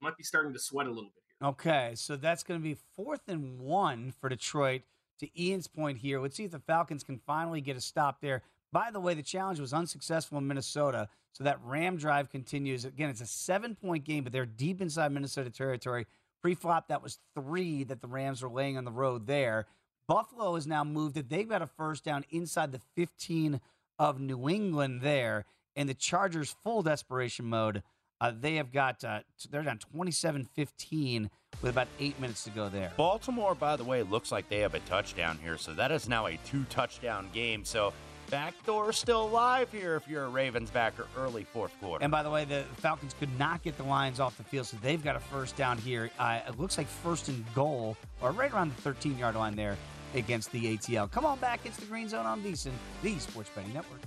[0.00, 1.48] might be starting to sweat a little bit here.
[1.48, 4.82] Okay, so that's going to be fourth and one for Detroit.
[5.20, 8.42] To Ian's point here, let's see if the Falcons can finally get a stop there.
[8.72, 12.84] By the way, the challenge was unsuccessful in Minnesota, so that Ram drive continues.
[12.84, 16.06] Again, it's a seven point game, but they're deep inside Minnesota territory.
[16.40, 19.66] Pre flop, that was three that the Rams were laying on the road there.
[20.08, 21.28] Buffalo has now moved it.
[21.28, 23.60] They've got a first down inside the 15
[23.98, 25.44] of New England there.
[25.76, 27.82] And the Chargers, full desperation mode,
[28.20, 31.30] uh, they have got, uh, they're down 27 15
[31.62, 32.92] with about eight minutes to go there.
[32.96, 35.56] Baltimore, by the way, looks like they have a touchdown here.
[35.56, 37.64] So that is now a two touchdown game.
[37.64, 37.92] So
[38.30, 42.02] backdoor still alive here if you're a Ravens backer early fourth quarter.
[42.02, 44.76] And by the way, the Falcons could not get the Lions off the field, so
[44.80, 46.10] they've got a first down here.
[46.18, 49.76] Uh, it looks like first and goal, or right around the 13 yard line there
[50.14, 51.10] against the ATL.
[51.10, 51.60] Come on back.
[51.64, 54.00] It's the Green Zone on VSIN, the Sports Betting Network.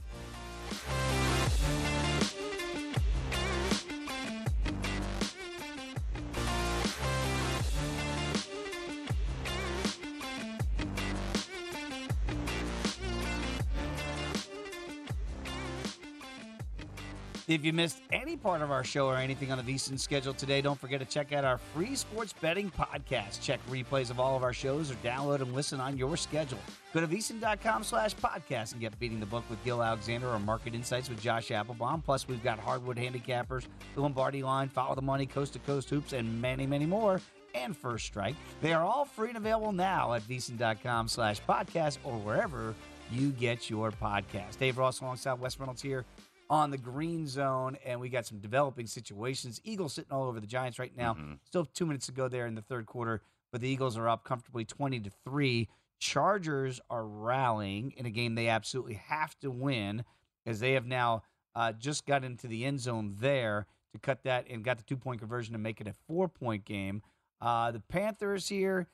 [17.46, 20.62] If you missed any part of our show or anything on the VSIN schedule today,
[20.62, 23.42] don't forget to check out our free sports betting podcast.
[23.42, 26.60] Check replays of all of our shows or download and listen on your schedule.
[26.94, 30.74] Go to VSIN.com slash podcast and get Beating the Book with Gill Alexander or Market
[30.74, 32.02] Insights with Josh Appelbaum.
[32.02, 36.14] Plus, we've got Hardwood Handicappers, the Lombardi Line, Follow the Money, Coast to Coast Hoops,
[36.14, 37.20] and many, many more.
[37.56, 38.36] And First Strike.
[38.62, 42.74] They are all free and available now at VSIN.com slash podcast or wherever
[43.12, 44.60] you get your podcast.
[44.60, 46.06] Dave Ross alongside Wes Reynolds here
[46.54, 49.60] on the green zone, and we got some developing situations.
[49.64, 51.16] Eagles sitting all over the Giants right now.
[51.16, 51.34] Mm-hmm.
[51.48, 54.24] Still two minutes to go there in the third quarter, but the Eagles are up
[54.24, 55.68] comfortably twenty to three.
[56.00, 60.06] Chargers are rallying in a game they absolutely have to win,
[60.46, 61.24] as they have now
[61.56, 64.98] uh, just got into the end zone there to cut that and got the two
[64.98, 67.02] point conversion to make it a four point game.
[67.42, 68.86] Uh, the Panthers here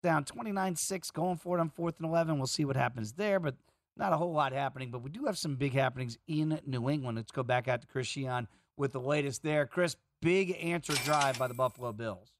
[0.00, 2.38] down 29 6, going for it on fourth and 11.
[2.38, 3.56] We'll see what happens there, but
[3.96, 7.16] not a whole lot happening, but we do have some big happenings in New England.
[7.16, 9.66] Let's go back out to Chris Sheehan with the latest there.
[9.66, 12.32] Chris, big answer drive by the Buffalo Bills.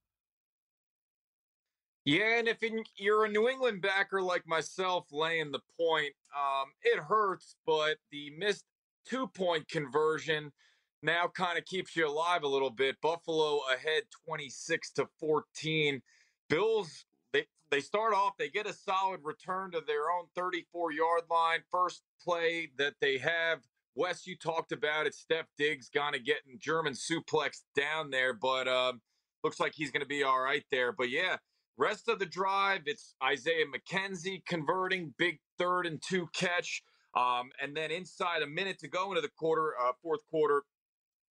[2.04, 6.68] Yeah, and if in, you're a New England backer like myself laying the point, um,
[6.82, 8.64] it hurts, but the missed
[9.06, 10.50] two point conversion
[11.02, 12.96] now kind of keeps you alive a little bit.
[13.02, 16.00] Buffalo ahead 26 to 14.
[16.48, 17.04] Bills
[17.70, 21.60] they start off, they get a solid return to their own 34 yard line.
[21.70, 23.60] First play that they have.
[23.94, 25.14] Wes, you talked about it.
[25.14, 29.00] Steph Diggs kind of getting German suplex down there, but um,
[29.42, 30.92] looks like he's going to be all right there.
[30.92, 31.36] But yeah,
[31.76, 36.82] rest of the drive, it's Isaiah McKenzie converting, big third and two catch.
[37.16, 40.62] Um, and then inside a minute to go into the quarter, uh, fourth quarter,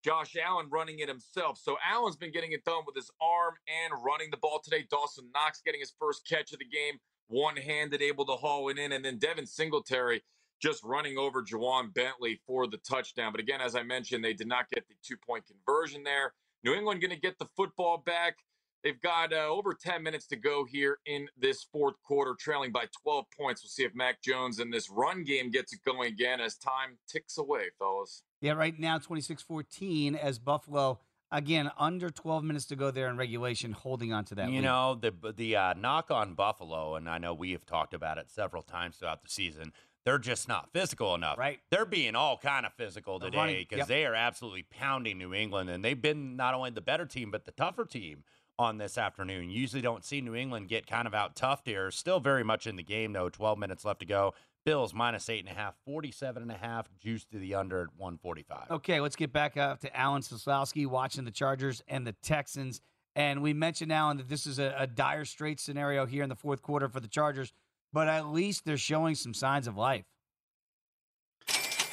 [0.05, 1.59] Josh Allen running it himself.
[1.59, 4.87] So Allen's been getting it done with his arm and running the ball today.
[4.91, 8.79] Dawson Knox getting his first catch of the game, one handed, able to haul it
[8.79, 8.93] in.
[8.93, 10.23] And then Devin Singletary
[10.61, 13.33] just running over Ja'Whaun Bentley for the touchdown.
[13.33, 16.35] But again, as I mentioned, they did not get the two point conversion there.
[16.65, 18.37] New England going to get the football back.
[18.85, 22.87] They've got uh, over 10 minutes to go here in this fourth quarter, trailing by
[23.03, 23.63] 12 points.
[23.63, 26.99] We'll see if Mac Jones and this run game gets it going again as time
[27.09, 28.23] ticks away, fellas.
[28.40, 33.72] Yeah, right now 26-14 as Buffalo again under 12 minutes to go there in regulation,
[33.72, 34.48] holding on to that.
[34.48, 34.64] You lead.
[34.64, 38.31] know the the uh, knock on Buffalo, and I know we have talked about it
[38.31, 39.72] several times throughout the season.
[40.05, 41.37] They're just not physical enough.
[41.37, 41.59] Right.
[41.70, 43.88] They're being all kind of physical today because yep.
[43.88, 47.44] they are absolutely pounding New England, and they've been not only the better team but
[47.44, 48.24] the tougher team
[48.59, 49.51] on this afternoon.
[49.51, 51.90] Usually don't see New England get kind of out toughed here.
[51.90, 53.29] Still very much in the game, though.
[53.29, 54.35] 12 minutes left to go.
[54.68, 57.88] Bills minus eight and a half, 47 and a half, juice to the under at
[57.96, 58.70] 145.
[58.70, 62.83] Okay, let's get back up to Alan Soslowski watching the Chargers and the Texans.
[63.16, 66.37] And we mentioned, Alan, that this is a, a dire straight scenario here in the
[66.37, 67.54] fourth quarter for the Chargers,
[67.94, 70.04] but at least they're showing some signs of life.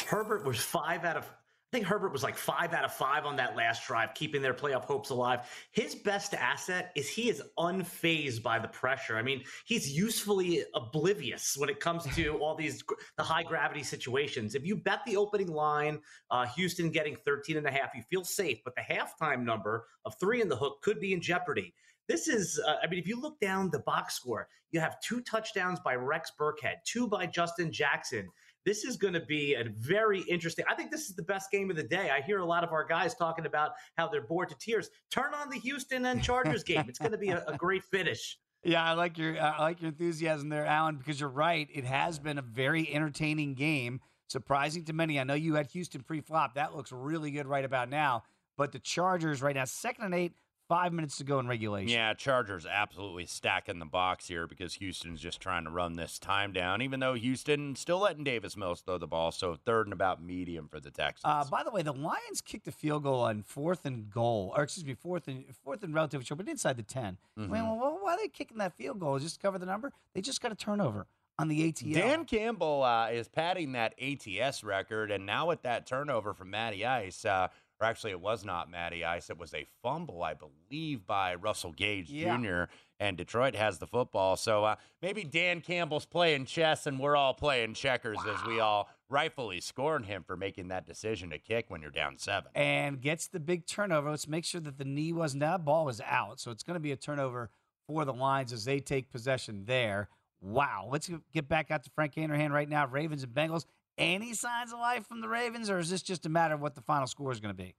[0.07, 1.31] Herbert was five out of
[1.75, 4.53] I think Herbert was like five out of five on that last drive, keeping their
[4.53, 5.41] playoff hopes alive.
[5.71, 9.17] His best asset is he is unfazed by the pressure.
[9.17, 12.81] I mean, he's usefully oblivious when it comes to all these
[13.17, 14.55] the high gravity situations.
[14.55, 15.99] If you bet the opening line,
[16.31, 20.15] uh, Houston getting 13 and a half, you feel safe, but the halftime number of
[20.17, 21.73] three in the hook could be in jeopardy.
[22.07, 25.19] This is, uh, I mean, if you look down the box score, you have two
[25.19, 28.29] touchdowns by Rex Burkhead, two by Justin Jackson
[28.65, 30.65] this is going to be a very interesting.
[30.69, 32.09] I think this is the best game of the day.
[32.09, 34.89] I hear a lot of our guys talking about how they're bored to tears.
[35.11, 36.85] Turn on the Houston and Chargers game.
[36.87, 38.37] It's going to be a, a great finish.
[38.63, 41.67] Yeah, I like your I like your enthusiasm there, Alan, because you're right.
[41.71, 45.19] It has been a very entertaining game, surprising to many.
[45.19, 46.55] I know you had Houston pre-flop.
[46.55, 48.23] That looks really good right about now.
[48.57, 50.33] But the Chargers right now, second and eight,
[50.67, 51.89] Five minutes to go in regulation.
[51.89, 56.53] Yeah, Chargers absolutely stacking the box here because Houston's just trying to run this time
[56.53, 59.31] down, even though Houston still letting Davis Mills throw the ball.
[59.31, 61.21] So third and about medium for the Texans.
[61.23, 64.63] Uh, by the way, the Lions kicked a field goal on fourth and goal, or
[64.63, 67.53] excuse me, fourth and fourth and relatively short, but inside the 10 Mm-hmm.
[67.53, 69.19] I mean, well, why are they kicking that field goal?
[69.19, 69.91] Just to cover the number?
[70.13, 71.05] They just got a turnover
[71.37, 71.93] on the ATL.
[71.93, 76.85] Dan Campbell uh, is padding that ATS record, and now with that turnover from Matty
[76.85, 81.05] Ice, uh, or actually it was not Matty Ice, it was a fumble, I believe,
[81.05, 82.37] by Russell Gage Yeah.
[82.37, 82.71] Jr.
[82.99, 87.33] And Detroit has the football, so uh, maybe Dan Campbell's playing chess, and we're all
[87.33, 91.81] playing checkers as we all rightfully scorn him for making that decision to kick when
[91.81, 92.49] you're down seven.
[92.55, 94.09] and gets the big turnover.
[94.09, 95.65] Let's make sure that the knee wasn't out.
[95.65, 96.39] Ball was out.
[96.39, 97.49] So it's going to be a turnover
[97.85, 100.07] for the Lions as they take possession there.
[100.41, 100.87] Wow.
[100.89, 102.87] Let's get back out to Frank Hanrahan right now.
[102.87, 103.65] Ravens and Bengals.
[103.97, 106.75] Any signs of life from the Ravens, or is this just a matter of what
[106.75, 107.75] the final score is going to be?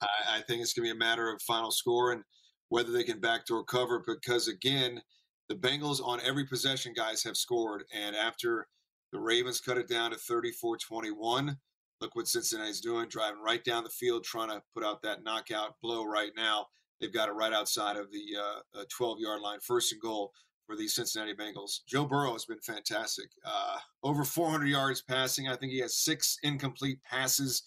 [0.00, 2.22] I, I think it's going to be a matter of final score and
[2.70, 5.02] whether they can backdoor cover because, again,
[5.50, 7.84] the Bengals on every possession, guys, have scored.
[7.94, 8.66] And after
[9.12, 11.58] the Ravens cut it down to 34 21,
[12.00, 15.74] look what Cincinnati's doing, driving right down the field, trying to put out that knockout
[15.82, 16.66] blow right now.
[16.98, 20.32] They've got it right outside of the uh, uh, 12 yard line, first and goal
[20.68, 21.80] for the Cincinnati Bengals.
[21.86, 23.30] Joe Burrow has been fantastic.
[23.42, 25.48] Uh, over 400 yards passing.
[25.48, 27.62] I think he has six incomplete passes.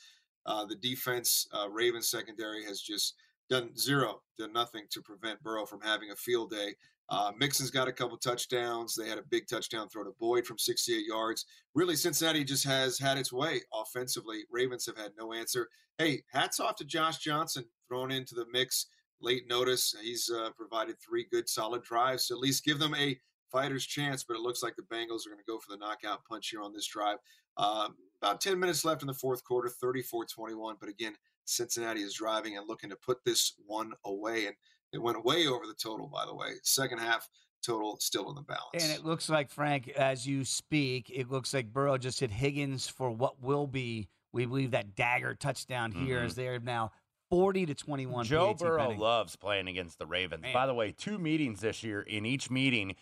[0.46, 3.16] Uh, the defense, uh, Ravens secondary, has just
[3.50, 6.76] done zero, done nothing to prevent Burrow from having a field day.
[7.10, 8.96] Uh, Mixon's got a couple touchdowns.
[8.96, 11.46] They had a big touchdown throw to Boyd from 68 yards.
[11.74, 14.44] Really, Cincinnati just has had its way offensively.
[14.52, 15.68] Ravens have had no answer.
[15.98, 18.86] Hey, hats off to Josh Johnson thrown into the mix
[19.22, 19.96] late notice.
[20.02, 22.28] He's uh, provided three good, solid drives.
[22.28, 23.18] So at least give them a
[23.52, 24.24] fighter's chance.
[24.24, 26.62] But it looks like the Bengals are going to go for the knockout punch here
[26.62, 27.18] on this drive.
[27.58, 30.76] Um, about 10 minutes left in the fourth quarter, 34 21.
[30.80, 34.46] But again, Cincinnati is driving and looking to put this one away.
[34.48, 34.56] And
[34.94, 36.52] it went way over the total, by the way.
[36.64, 37.28] Second half
[37.66, 38.64] total still in the balance.
[38.84, 42.88] And it looks like, Frank, as you speak, it looks like Burrow just hit Higgins
[42.88, 46.26] for what will be, we believe, that dagger touchdown here Mhm.
[46.26, 46.92] as they're now
[47.32, 48.26] 40 to 21.
[48.26, 49.00] Joe Burrow betting.
[49.00, 50.44] loves playing against the Ravens.
[50.44, 50.54] Man.
[50.54, 52.02] By the way, two meetings this year.
[52.02, 52.96] In each meeting,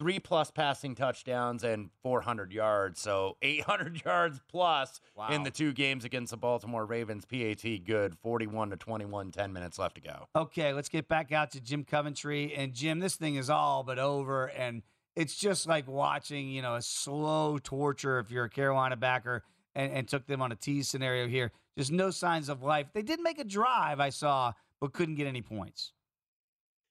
[0.00, 3.00] three plus passing touchdowns and 400 yards.
[3.00, 7.24] So 800 yards plus in the two games against the Baltimore Ravens.
[7.24, 10.26] PAT good, 41 to 21, 10 minutes left to go.
[10.34, 12.52] Okay, let's get back out to Jim Coventry.
[12.54, 14.46] And Jim, this thing is all but over.
[14.46, 14.82] And
[15.14, 19.92] it's just like watching, you know, a slow torture if you're a Carolina backer and,
[19.92, 21.52] and took them on a tease scenario here.
[21.78, 22.88] Just no signs of life.
[22.92, 25.92] They did make a drive, I saw, but couldn't get any points.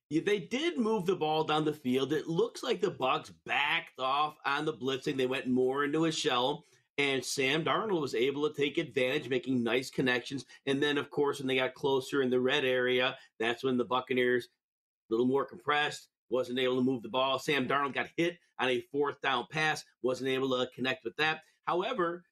[0.10, 2.14] Yeah, they did move the ball down the field.
[2.14, 5.18] It looks like the Bucks backed off on the blitzing.
[5.18, 6.66] They went more into a shell,
[6.98, 10.46] and Sam Darnold was able to take advantage, making nice connections.
[10.66, 13.86] And then, of course, when they got closer in the red area, that's when the
[13.86, 17.38] Buccaneers, a little more compressed, wasn't able to move the ball.
[17.38, 21.42] Sam Darnold got hit on a fourth down pass, wasn't able to connect with that.
[21.66, 22.24] However,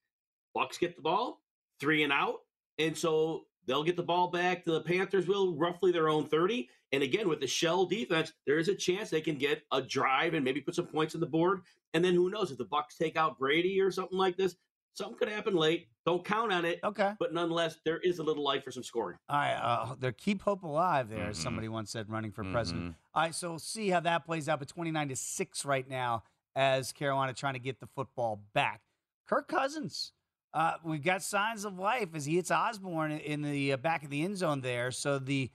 [0.55, 1.41] Bucks get the ball,
[1.79, 2.41] three and out,
[2.77, 4.63] and so they'll get the ball back.
[4.65, 6.69] The Panthers will roughly their own 30.
[6.93, 10.33] And again, with the shell defense, there is a chance they can get a drive
[10.35, 11.61] and maybe put some points on the board.
[11.93, 14.55] And then who knows if the Bucks take out Brady or something like this,
[14.93, 15.89] something could happen late.
[16.05, 16.79] Don't count on it.
[16.85, 17.11] Okay.
[17.19, 19.17] But nonetheless, there is a little life for some scoring.
[19.27, 21.43] All right, uh, they keep hope alive there, as Mhm.
[21.43, 22.91] somebody once said, running for president.
[22.91, 22.95] Mhm.
[23.13, 24.59] All right, so we'll see how that plays out.
[24.59, 26.23] But 29 to 6 right now
[26.55, 28.81] as Carolina trying to get the football back.
[29.27, 30.13] Kirk Cousins,
[30.53, 34.09] uh, we've got signs of life as he hits Osborn in the uh, back of
[34.09, 34.91] the end zone there.
[34.91, 35.51] So the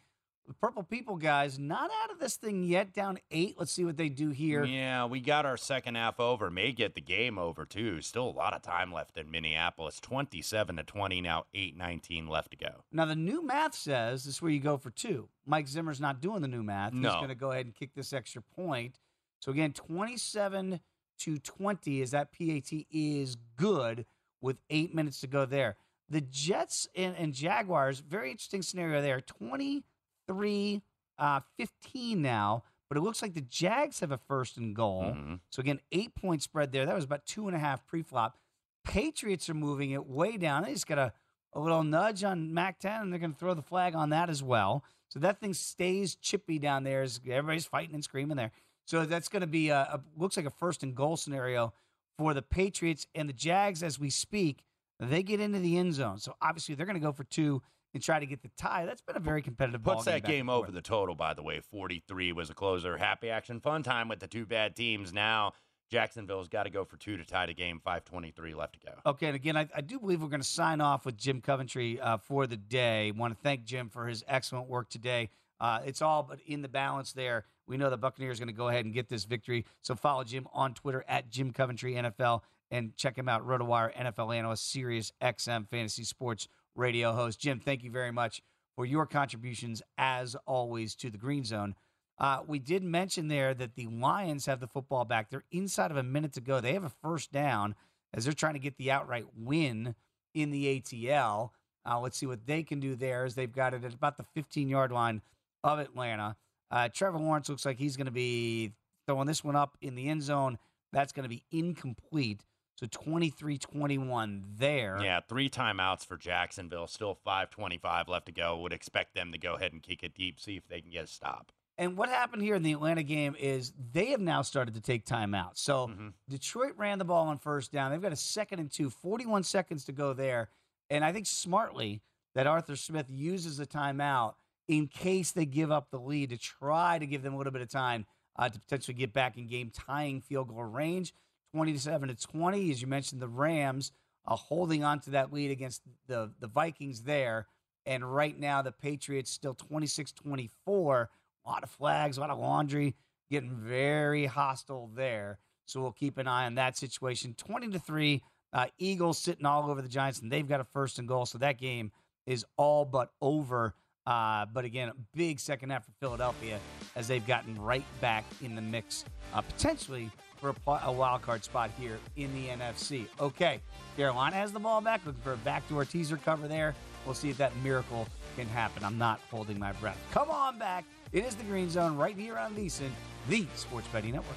[0.61, 3.57] Purple People guys not out of this thing yet, down eight.
[3.59, 4.65] Let's see what they do here.
[4.65, 6.51] Yeah, we got our second half over.
[6.51, 8.01] May get the game over too.
[8.01, 10.01] Still a lot of time left in Minneapolis.
[10.01, 12.85] 27 to 20 now, 8-19 left to go.
[12.91, 15.29] Now the new math says this is where you go for two.
[15.47, 16.93] Mike Zimmer's not doing the new math.
[16.93, 18.99] He's going to go ahead and kick this extra point.
[19.41, 20.81] So again, 27
[21.21, 24.05] to 20 is that PAT is good
[24.43, 25.77] with eight minutes to go there.
[26.11, 29.23] The Jets and, and Jaguars, very interesting scenario there.
[29.23, 30.83] 23
[31.19, 35.15] uh, 15 now, but it looks like the Jags have a first and goal.
[35.17, 35.41] Mhm.
[35.51, 36.85] So again, eight point spread there.
[36.85, 38.37] That was about two and a half pre-flop.
[38.85, 40.65] Patriots are moving it way down.
[40.65, 41.13] They just got a,
[41.53, 44.29] a little nudge on Mac 10, and they're going to throw the flag on that
[44.29, 44.83] as well.
[45.09, 48.51] So that thing stays chippy down there as everybody's fighting and screaming there.
[48.87, 51.73] So that's going to be a, a looks like a first and goal scenario
[52.19, 54.65] for the Patriots and the Jags as we speak.
[55.01, 57.63] They get into the end zone, so obviously they're going to go for two
[57.95, 58.87] and try to get the tie.
[58.87, 60.63] That's been a very competitive ball Puts game that game forth.
[60.63, 61.61] over the total, by the way.
[61.61, 62.97] 43 was a closer.
[62.97, 65.13] Happy action, fun time with the two bad teams.
[65.13, 65.53] Now
[65.91, 67.81] Jacksonville's got to go for two to tie the game.
[67.85, 68.93] 523 left to go.
[69.11, 72.01] Okay, and again, I, I do believe we're going to sign off with Jim Coventry
[72.01, 73.11] uh, for the day.
[73.11, 75.29] Want to thank Jim for his excellent work today.
[75.63, 77.45] Uh, it's all but in the balance there.
[77.69, 79.65] We know the Buccaneers are going to go ahead and get this victory.
[79.81, 82.41] So follow Jim on Twitter at Jim Coventry NFL
[82.73, 87.39] and check him out, RotoWire NFL analyst, Sirius XM Fantasy Sports Radio host.
[87.39, 88.43] Jim, thank you very much
[88.75, 91.77] for your contributions as always to the Green Zone.
[92.19, 95.31] Uh, we did mention there that the Lions have the football back.
[95.31, 96.61] They're inside of a minute to go.
[96.61, 97.77] They have a first down
[98.13, 99.95] as they're trying to get the outright win
[100.35, 101.51] in the ATL.
[101.89, 104.25] Uh, let's see what they can do there as they've got it at about the
[104.35, 105.23] 15 yard line
[105.65, 106.37] of Atlanta.
[106.71, 108.73] Uh, Trevor Lawrence looks like he's going to be
[109.07, 110.59] throwing this one up in the end zone.
[110.93, 112.45] That's going to be incomplete.
[112.77, 114.99] So 23 21 there.
[115.01, 116.87] Yeah, three timeouts for Jacksonville.
[116.87, 118.59] Still 525 left to go.
[118.59, 121.05] Would expect them to go ahead and kick it deep, see if they can get
[121.05, 121.53] a stop.
[121.79, 125.07] And what happened here in the Atlanta game is they have now started to take
[125.07, 125.59] timeouts.
[125.59, 125.91] So
[126.29, 127.91] Detroit ran the ball on first down.
[127.91, 130.49] They've got a second and two, 41 seconds to go there.
[130.91, 132.03] And I think smartly
[132.35, 134.35] that Arthur Smith uses a timeout
[134.69, 137.63] in case they give up the lead to try to give them a little bit
[137.63, 138.07] of time
[138.37, 141.15] uh, to potentially get back in game tying field goal range.
[141.55, 143.93] 27 to 20, as you mentioned, the Rams
[144.27, 147.47] uh, holding on to that lead against the, the Vikings there.
[147.85, 151.11] And right now, the Patriots still 26 24.
[151.45, 152.95] A lot of flags, a lot of laundry,
[153.31, 155.39] getting very hostile there.
[155.67, 157.35] So we'll keep an eye on that situation.
[157.37, 160.99] 20 to 3, uh, Eagles sitting all over the Giants, and they've got a first
[160.99, 161.27] and goal.
[161.27, 161.91] So that game
[162.27, 163.75] is all but over.
[164.07, 166.59] Uh, but again, a big second half for Philadelphia
[166.97, 171.45] as they've gotten right back in the mix, uh, potentially for a, a wild card
[171.45, 173.07] spot here in the NFC.
[173.21, 173.61] Okay,
[173.97, 176.75] Carolina has the ball back, looking for a backdoor teaser cover there.
[177.07, 178.85] We'll see if that miracle can happen.
[178.85, 179.99] I'm not holding my breath.
[180.11, 180.85] Come on back.
[181.13, 182.91] It is the Green Zone right here on VSIN,
[183.29, 184.37] the Sports Betting Network.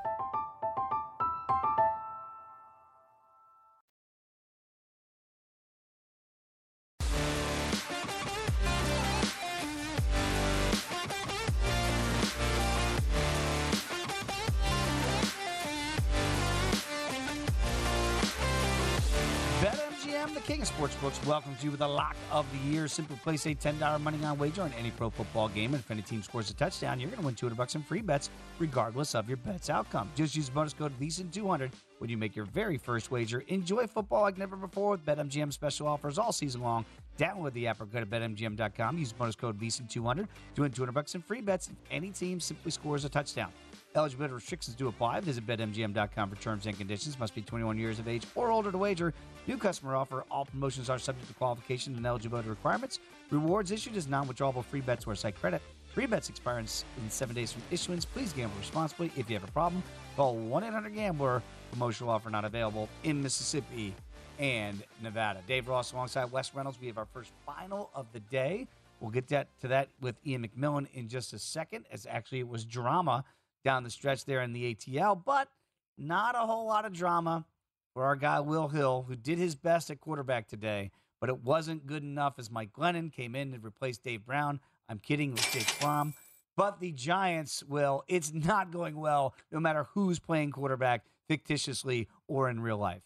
[21.27, 22.87] Welcomes you with a lock of the year.
[22.87, 26.01] Simply place a $10 money line wager on any pro football game, and if any
[26.01, 29.27] team scores a touchdown, you're going to win 200 bucks in free bets, regardless of
[29.27, 30.09] your bet's outcome.
[30.15, 33.43] Just use bonus code VSIN200 when you make your very first wager.
[33.49, 36.85] Enjoy football like never before with BetMGM special offers all season long.
[37.19, 38.97] Download the app or go to BetMGM.com.
[38.97, 42.71] Use bonus code VSIN200 to win 200 bucks in free bets if any team simply
[42.71, 43.51] scores a touchdown.
[43.93, 45.19] Eligibility restrictions do apply.
[45.19, 47.19] Visit BetMGM.com for terms and conditions.
[47.19, 49.13] Must be 21 years of age or older to wager.
[49.47, 50.23] New customer offer.
[50.31, 52.99] All promotions are subject to qualification and eligibility requirements.
[53.31, 55.61] Rewards issued as non-withdrawable free bets or site credit.
[55.93, 58.05] Free bets expire in, in seven days from issuance.
[58.05, 59.11] Please gamble responsibly.
[59.17, 59.83] If you have a problem,
[60.15, 61.41] call 1-800-GAMBLER.
[61.71, 63.93] Promotional offer not available in Mississippi
[64.39, 65.41] and Nevada.
[65.47, 66.79] Dave Ross alongside Wes Reynolds.
[66.79, 68.67] We have our first final of the day.
[69.01, 72.47] We'll get that, to that with Ian McMillan in just a second, as actually it
[72.47, 73.25] was drama
[73.63, 75.49] down the stretch there in the ATL, but
[75.97, 77.45] not a whole lot of drama
[77.93, 81.85] for our guy Will Hill, who did his best at quarterback today, but it wasn't
[81.85, 84.59] good enough as Mike Glennon came in and replaced Dave Brown.
[84.89, 86.13] I'm kidding with Jake Fromm.
[86.57, 92.49] But the Giants, will, it's not going well no matter who's playing quarterback fictitiously or
[92.49, 93.03] in real life.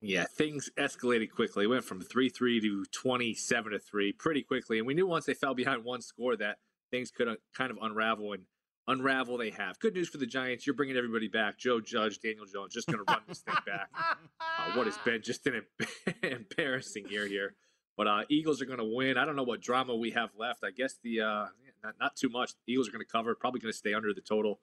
[0.00, 1.66] Yeah, things escalated quickly.
[1.66, 4.76] Went from 3 3 to 27 to 3 pretty quickly.
[4.76, 6.58] And we knew once they fell behind one score that
[6.90, 8.34] things could uh, kind of unravel.
[8.34, 8.42] And
[8.86, 9.78] unravel they have.
[9.78, 10.66] Good news for the Giants.
[10.66, 11.58] You're bringing everybody back.
[11.58, 13.90] Joe Judge, Daniel Jones, just going to run this thing back.
[14.56, 15.62] Uh, what has been just an
[16.22, 17.54] embarrassing year here.
[17.96, 19.18] But uh, Eagles are going to win.
[19.18, 20.64] I don't know what drama we have left.
[20.64, 21.46] I guess the uh,
[21.82, 22.52] not, not too much.
[22.66, 23.34] The Eagles are going to cover.
[23.34, 24.60] Probably going to stay under the total.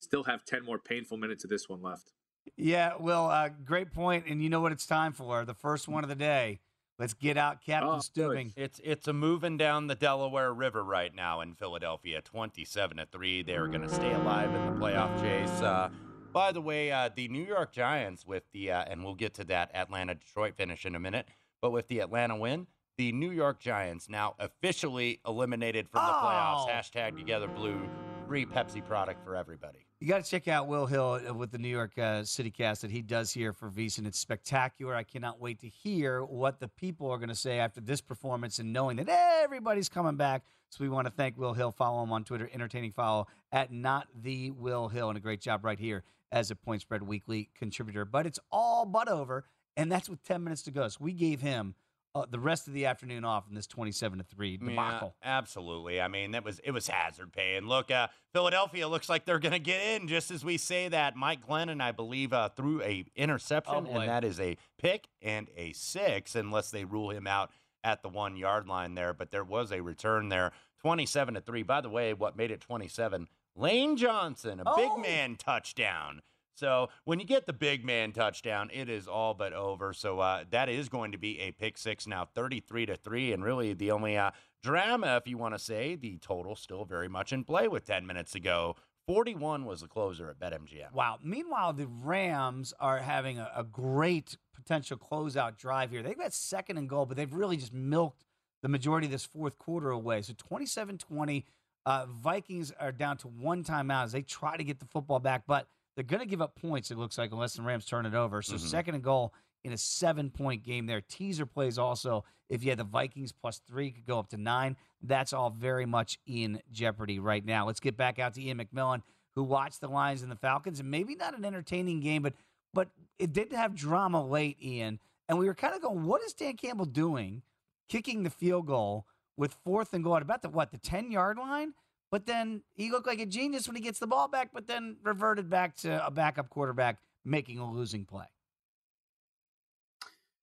[0.00, 2.12] Still have 10 more painful minutes of this one left.
[2.56, 4.26] Yeah, well, uh, great point.
[4.28, 5.44] And you know what it's time for?
[5.44, 6.60] The first one of the day.
[7.02, 8.52] Let's get out Captain Oh, Stubing.
[8.54, 13.42] It's it's a moving down the Delaware River right now in Philadelphia, twenty-seven to three.
[13.42, 15.50] They are going to stay alive in the playoff chase.
[15.60, 15.90] Uh,
[16.32, 19.44] by the way, uh, the New York Giants with the uh, and we'll get to
[19.46, 21.26] that Atlanta Detroit finish in a minute,
[21.60, 26.66] but with the Atlanta win, the New York Giants now officially eliminated from the playoffs.
[26.66, 26.70] Oh.
[26.70, 27.80] Hashtag Together Blue,
[28.28, 29.86] free Pepsi product for everybody.
[30.02, 32.82] You got to check out Will Hill uh, with the New York uh, City cast
[32.82, 34.04] that he does here for VSiN.
[34.04, 34.96] It's spectacular.
[34.96, 38.58] I cannot wait to hear what the people are going to say after this performance
[38.58, 40.42] and knowing that everybody's coming back.
[40.70, 41.70] So we want to thank Will Hill.
[41.70, 45.64] Follow him on Twitter, entertaining follow at not the Will Hill, and a great job
[45.64, 48.04] right here as a Point Spread Weekly contributor.
[48.04, 49.44] But it's all but over,
[49.76, 50.88] and that's with 10 minutes to go.
[50.88, 51.76] So we gave him
[52.14, 55.14] uh, the rest of the afternoon off in this 27 to three debacle.
[55.22, 56.00] Yeah, absolutely.
[56.00, 57.56] I mean, that was it was hazard pay.
[57.56, 60.88] And look, uh, Philadelphia looks like they're going to get in just as we say
[60.88, 61.16] that.
[61.16, 65.48] Mike Glennon, I believe, uh, threw a interception, Oh, and that is a pick and
[65.56, 67.50] a six, unless they rule him out
[67.84, 69.12] at the one yard line there.
[69.14, 71.62] But there was a return there, twenty-seven to three.
[71.62, 73.28] By the way, what made it twenty-seven?
[73.56, 74.76] Lane Johnson, a Oh.
[74.76, 76.22] big man touchdown.
[76.54, 79.92] So when you get the big man touchdown, it is all but over.
[79.92, 83.44] So uh, that is going to be a pick six now, thirty-three to three, and
[83.44, 84.30] really the only uh,
[84.62, 88.06] drama, if you want to say, the total still very much in play with ten
[88.06, 88.76] minutes to go.
[89.06, 90.92] Forty-one was the closer at BetMGM.
[90.92, 91.18] Wow.
[91.22, 96.02] Meanwhile, the Rams are having a, a great potential closeout drive here.
[96.02, 98.24] They've got second and goal, but they've really just milked
[98.62, 100.22] the majority of this fourth quarter away.
[100.22, 101.44] So 27 20.
[101.84, 105.42] Uh, Vikings are down to one timeout as they try to get the football back,
[105.48, 108.14] but they're going to give up points, it looks like, unless the Rams turn it
[108.14, 108.42] over.
[108.42, 108.58] So Mhm.
[108.60, 109.34] second and goal
[109.64, 111.00] in a seven point game there.
[111.00, 112.24] Teaser plays also.
[112.48, 114.76] If you had the Vikings plus three, could go up to nine.
[115.02, 117.66] That's all very much in jeopardy right now.
[117.66, 119.02] Let's get back out to Ian McMillan,
[119.34, 122.34] who watched the Lions and the Falcons, and maybe not an entertaining game, but
[122.74, 124.98] but it did have drama late, Ian.
[125.28, 127.42] And we were kind of going, what is Dan Campbell doing,
[127.88, 131.36] kicking the field goal with fourth and goal at about the what the ten yard
[131.38, 131.74] line?
[132.12, 134.98] But then he looked like a genius when he gets the ball back, but then
[135.02, 138.26] reverted back to a backup quarterback making a losing play.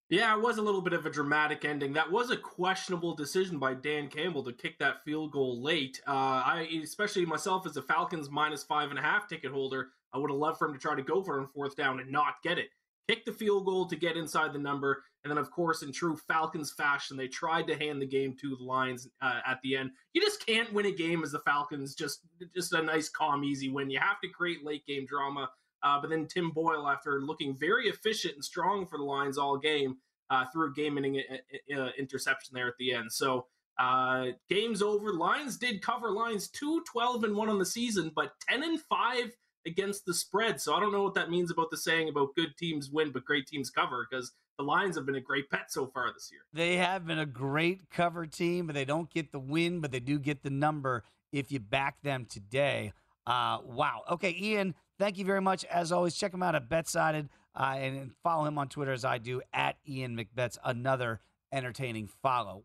[0.10, 1.94] Yeah, it was a little bit of a dramatic ending.
[1.94, 6.02] That was a questionable decision by Dan Campbell to kick that field goal late.
[6.08, 10.18] Uh, I, especially myself as a Falcons minus five and a half ticket holder, I
[10.18, 12.12] would have loved for him to try to go for it on fourth down and
[12.12, 12.70] not get it.
[13.10, 16.16] Kick the field goal to get inside the number, and then of course in true
[16.28, 19.92] Falcons fashion, they tried to hand the game to the Lions uh, at the end.
[20.14, 21.96] You just can't win a game as the Falcons.
[21.96, 22.22] Just
[22.54, 23.90] just a nice, calm, easy win.
[23.90, 25.50] You have to create late game drama.
[25.82, 29.58] Uh, but then Tim Boyle, after looking very efficient and strong for the Lions all
[29.58, 29.96] game,
[30.30, 33.12] uh, threw a game-winning uh, uh, interception there at the end.
[33.12, 33.48] So
[33.80, 35.14] uh, game's over.
[35.14, 39.32] Lions did cover Lions 2 12 and 1 on the season, but 10 and 5
[39.66, 40.62] against the spread.
[40.62, 43.26] So I don't know what that means about the saying about good teams win, but
[43.26, 46.42] great teams cover, because the Lions have been a great bet so far this year.
[46.54, 50.00] They have been a great cover team, but they don't get the win, but they
[50.00, 52.94] do get the number if you back them today.
[53.26, 54.02] Uh, wow.
[54.10, 55.64] Okay, Ian, thank you very much.
[55.66, 59.18] As always, check him out at BetSided uh, and follow him on Twitter as I
[59.18, 60.58] do at Ian McBets.
[60.64, 61.20] Another
[61.52, 62.64] entertaining follow.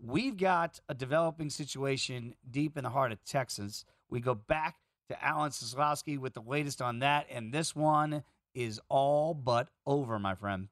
[0.00, 3.84] We've got a developing situation deep in the heart of Texas.
[4.10, 4.76] We go back
[5.08, 8.24] to Alan Seslowsky with the latest on that, and this one
[8.54, 10.68] is all but over, my friend.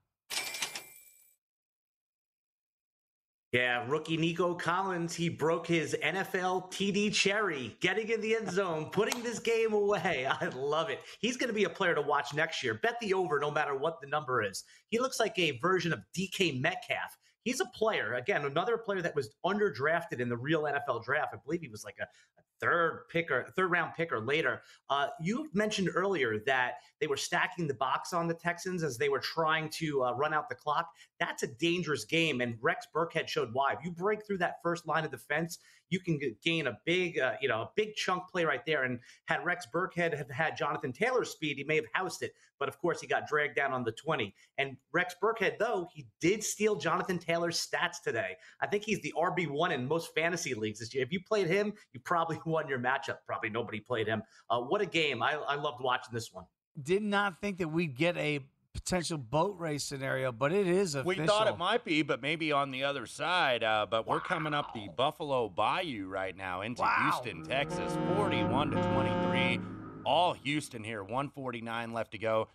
[3.53, 8.87] Yeah, rookie Nico Collins, he broke his NFL TD cherry, getting in the end zone,
[8.87, 10.26] putting this game away.
[10.41, 11.01] I love it.
[11.20, 12.80] He's going to be a player to watch next year.
[12.83, 14.64] Bet the over no matter what the number is.
[14.89, 17.14] He looks like a version of DK Metcalf.
[17.45, 21.35] He's a player, again, another player that was underdrafted in the real NFL draft.
[21.35, 24.63] I believe he was like a, a third pick or third round pick or later.
[24.89, 29.09] Uh, you mentioned earlier that they were stacking the box on the Texans as they
[29.09, 30.89] were trying to uh, run out the clock.
[31.19, 33.73] That's a dangerous game, and Rex Burkhead showed why.
[33.73, 35.59] If you break through that first line of defense,
[35.93, 38.84] you can gain a big, uh, you know, a big chunk play right there.
[38.84, 42.32] And had Rex Burkhead have had Jonathan Taylor's speed, he may have housed it.
[42.59, 44.34] But of course, he got dragged down on the 20.
[44.57, 48.36] And Rex Burkhead, though, he did steal Jonathan Taylor's stats today.
[48.61, 51.05] I think he's the RB1 in most fantasy leagues this year.
[51.05, 53.18] If you played him, you probably won your matchup.
[53.26, 54.22] Probably nobody played him.
[54.49, 55.22] Uh, what a game.
[55.22, 56.45] I, I loved watching this one.
[56.82, 58.40] Did not think that we'd get a
[58.73, 61.23] potential boat race scenario, but it is official.
[61.23, 63.62] We thought it might be, but maybe on the other side.
[63.62, 64.14] Uh, but wow.
[64.14, 67.11] we're coming up the Buffalo Bayou right now into wow.
[67.23, 69.61] Houston, Texas, 41 to 23.
[70.05, 72.49] All Houston here, 149 left to go.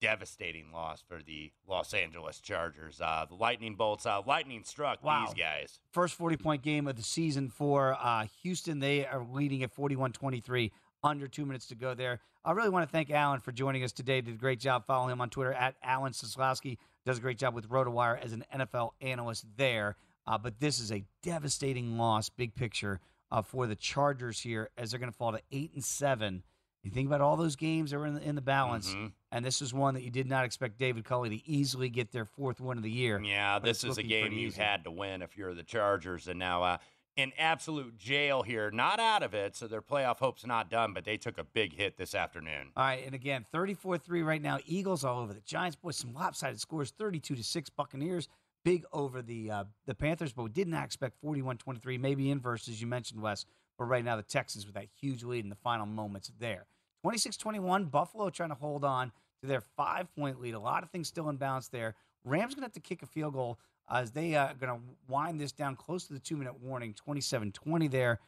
[0.00, 3.00] Devastating loss for the Los Angeles Chargers.
[3.00, 5.24] Uh, the lightning bolts, uh, lightning struck wow.
[5.26, 5.80] these guys.
[5.90, 8.78] First 40 point game of the season for uh, Houston.
[8.78, 10.70] They are leading at 41 23
[11.02, 12.20] under two minutes to go there.
[12.44, 14.20] I really want to thank Alan for joining us today.
[14.20, 14.86] Did a great job.
[14.86, 16.78] Follow him on Twitter at Alan Seslowsky.
[17.04, 19.96] Does a great job with RotoWire as an NFL analyst there.
[20.26, 24.90] Uh, but this is a devastating loss, big picture, uh, for the Chargers here as
[24.90, 26.42] they're going to fall to eight and seven.
[26.84, 29.06] You think about all those games that were in the, in the balance, mm-hmm.
[29.32, 32.24] and this is one that you did not expect David Culley to easily get their
[32.24, 33.20] fourth win of the year.
[33.20, 36.62] Yeah, this is a game you've had to win if you're the Chargers, and now.
[36.62, 36.78] Uh,
[37.18, 41.04] in absolute jail here, not out of it, so their playoff hopes not done, but
[41.04, 42.70] they took a big hit this afternoon.
[42.76, 44.60] All right, and again, 34-3 right now.
[44.64, 45.74] Eagles all over the Giants.
[45.74, 48.28] Boy, some lopsided scores, 32 to 6 Buccaneers.
[48.64, 52.80] Big over the uh, the Panthers, but we did not expect 41-23, maybe inverse, as
[52.80, 53.46] you mentioned, Wes.
[53.78, 56.66] But right now, the Texans with that huge lead in the final moments there.
[57.04, 60.54] 26-21, Buffalo trying to hold on to their five-point lead.
[60.54, 61.94] A lot of things still in balance there.
[62.24, 63.58] Rams going to have to kick a field goal
[63.90, 66.94] as they are uh, going to wind this down close to the two minute warning,
[66.94, 68.20] 27 20 there.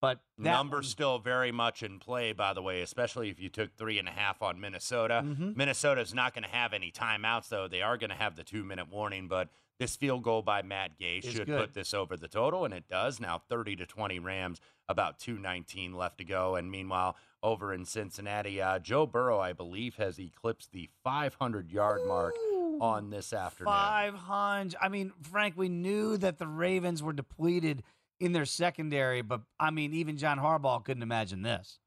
[0.00, 3.98] But numbers still very much in play, by the way, especially if you took three
[3.98, 5.22] and a half on Minnesota.
[5.24, 5.52] Mm-hmm.
[5.56, 7.68] Minnesota is not going to have any timeouts, though.
[7.68, 9.48] They are going to have the two minute warning, but
[9.78, 11.58] this field goal by Matt Gay should good.
[11.58, 13.18] put this over the total, and it does.
[13.18, 14.60] Now 30 to 20 Rams,
[14.90, 16.54] about 219 left to go.
[16.54, 22.02] And meanwhile, over in Cincinnati, uh, Joe Burrow, I believe, has eclipsed the 500 yard
[22.06, 22.34] mark
[22.80, 23.72] on this afternoon.
[23.72, 24.76] 500.
[24.80, 27.82] I mean, Frank, we knew that the Ravens were depleted
[28.20, 31.78] in their secondary, but I mean, even John Harbaugh couldn't imagine this.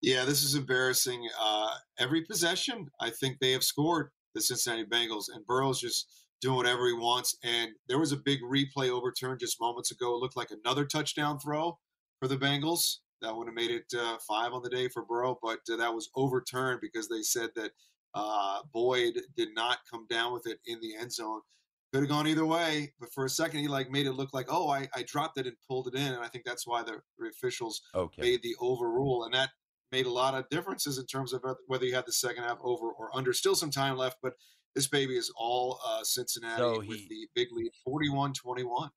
[0.00, 1.28] Yeah, this is embarrassing.
[1.40, 6.06] Uh, every possession, I think they have scored the Cincinnati Bengals, and Burrow's just
[6.40, 7.36] doing whatever he wants.
[7.42, 10.14] And there was a big replay overturn just moments ago.
[10.14, 11.78] It looked like another touchdown throw
[12.20, 12.98] for the Bengals.
[13.20, 15.92] That would have made it uh, five on the day for Burrow, but uh, that
[15.92, 17.72] was overturned because they said that
[18.14, 21.40] uh, Boyd did not come down with it in the end zone.
[21.92, 24.46] Could have gone either way, but for a second he like made it look like,
[24.50, 27.00] oh, I, I dropped it and pulled it in, and I think that's why the,
[27.26, 28.22] officials okay.
[28.22, 29.50] made the overrule, and that
[29.90, 32.90] made a lot of differences in terms of whether you had the second half over
[32.90, 33.32] or under.
[33.32, 34.34] Still some time left, but
[34.74, 38.90] this baby is all uh, Cincinnati so he, with the big lead, 41-21.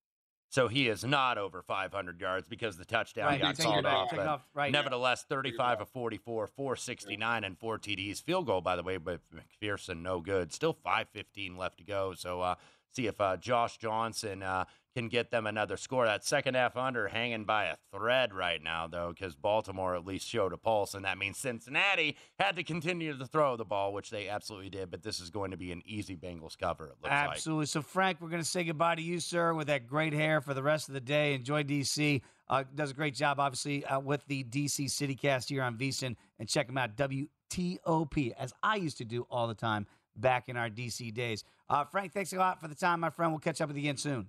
[0.52, 4.10] So he is not over 500 yards because the touchdown right, got called off.
[4.12, 8.22] But off right nevertheless, 35 of 44, 469, and four TDs.
[8.22, 10.52] Field goal, by the way, but McPherson no good.
[10.52, 12.14] Still 5:15 left to go.
[12.14, 12.56] So uh,
[12.92, 14.66] see if uh, Josh Johnson uh,
[14.96, 16.06] can get them another score.
[16.06, 20.28] That second half under hanging by a thread right now, though, because Baltimore at least
[20.28, 24.10] showed a pulse, and that means Cincinnati had to continue to throw the ball, which
[24.10, 24.92] they absolutely did.
[24.92, 26.96] But this is going to be an easy Bengals cover.
[27.06, 27.66] Absolutely.
[27.68, 30.54] So, Frank, we're going to say goodbye to you, sir, with that great hair for
[30.54, 31.34] the rest of the day.
[31.34, 32.22] Enjoy DC.
[32.50, 36.16] Uh, does a great job, obviously, uh, with the DC CityCast here on VSIN.
[36.38, 40.58] And check him out, WTOP, as I used to do all the time back in
[40.58, 41.44] our DC days.
[41.70, 43.32] Uh, Frank, thanks a lot for the time, my friend.
[43.32, 44.28] We'll catch up with you again soon.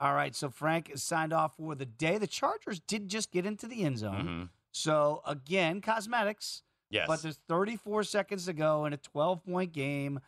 [0.00, 2.18] All right, so Frank is signed off for the day.
[2.18, 4.24] The Chargers did just get into the end zone.
[4.24, 4.48] Mhm.
[4.70, 6.62] So, again, cosmetics.
[6.90, 7.06] Yes.
[7.08, 10.20] But there's 34 seconds to go in a 12 point game.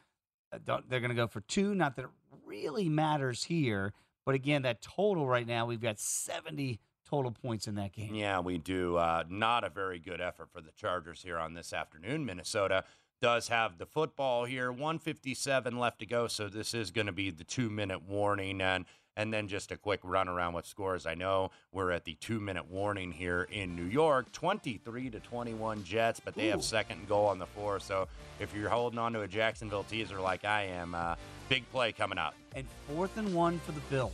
[0.53, 0.59] Uh,
[0.89, 1.75] They're going to go for two.
[1.75, 2.11] Not that it
[2.45, 3.93] really matters here.
[4.27, 8.15] But again, that total right now, we've got 70 total points in that game.
[8.15, 8.97] Yeah, we do.
[8.97, 12.27] Uh, not a very good effort for the Chargers here on this afternoon.
[12.27, 12.85] Minnesota
[13.21, 14.71] does have the football here.
[14.71, 18.61] 157 left to go, so this is going to be the two minute warning.
[18.61, 18.85] And
[19.16, 21.05] and then just a quick run around with scores.
[21.05, 25.85] I know we're at the two minute warning here in New York, 23 to 21
[25.85, 26.62] Jets, but they have Ooh.
[26.62, 27.81] second goal on the floor.
[27.81, 28.09] So
[28.39, 31.16] if you're holding on to a Jacksonville teaser like I am, uh,
[31.49, 32.35] big play coming up.
[32.55, 34.12] And fourth and one for the Bills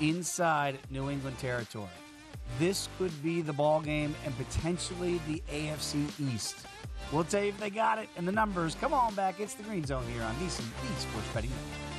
[0.00, 1.88] inside New England territory.
[2.58, 6.66] This could be the ball game and potentially the AFC East.
[7.12, 8.74] We'll tell you if they got it and the numbers.
[8.74, 9.40] Come on back.
[9.40, 11.92] It's the Green Zone here on VSiN, the Sports Betting Network.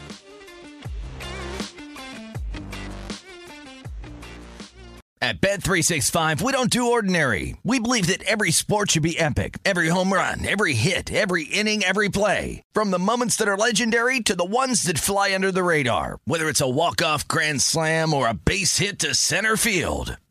[5.23, 7.55] At Bet365, we don't do ordinary.
[7.63, 9.57] We believe that every sport should be epic.
[9.63, 12.61] Every home run, every hit, every inning, every play.
[12.73, 16.19] From the moments that are legendary to the ones that fly under the radar.
[16.25, 20.17] Whether it's a walk-off grand slam or a base hit to center field.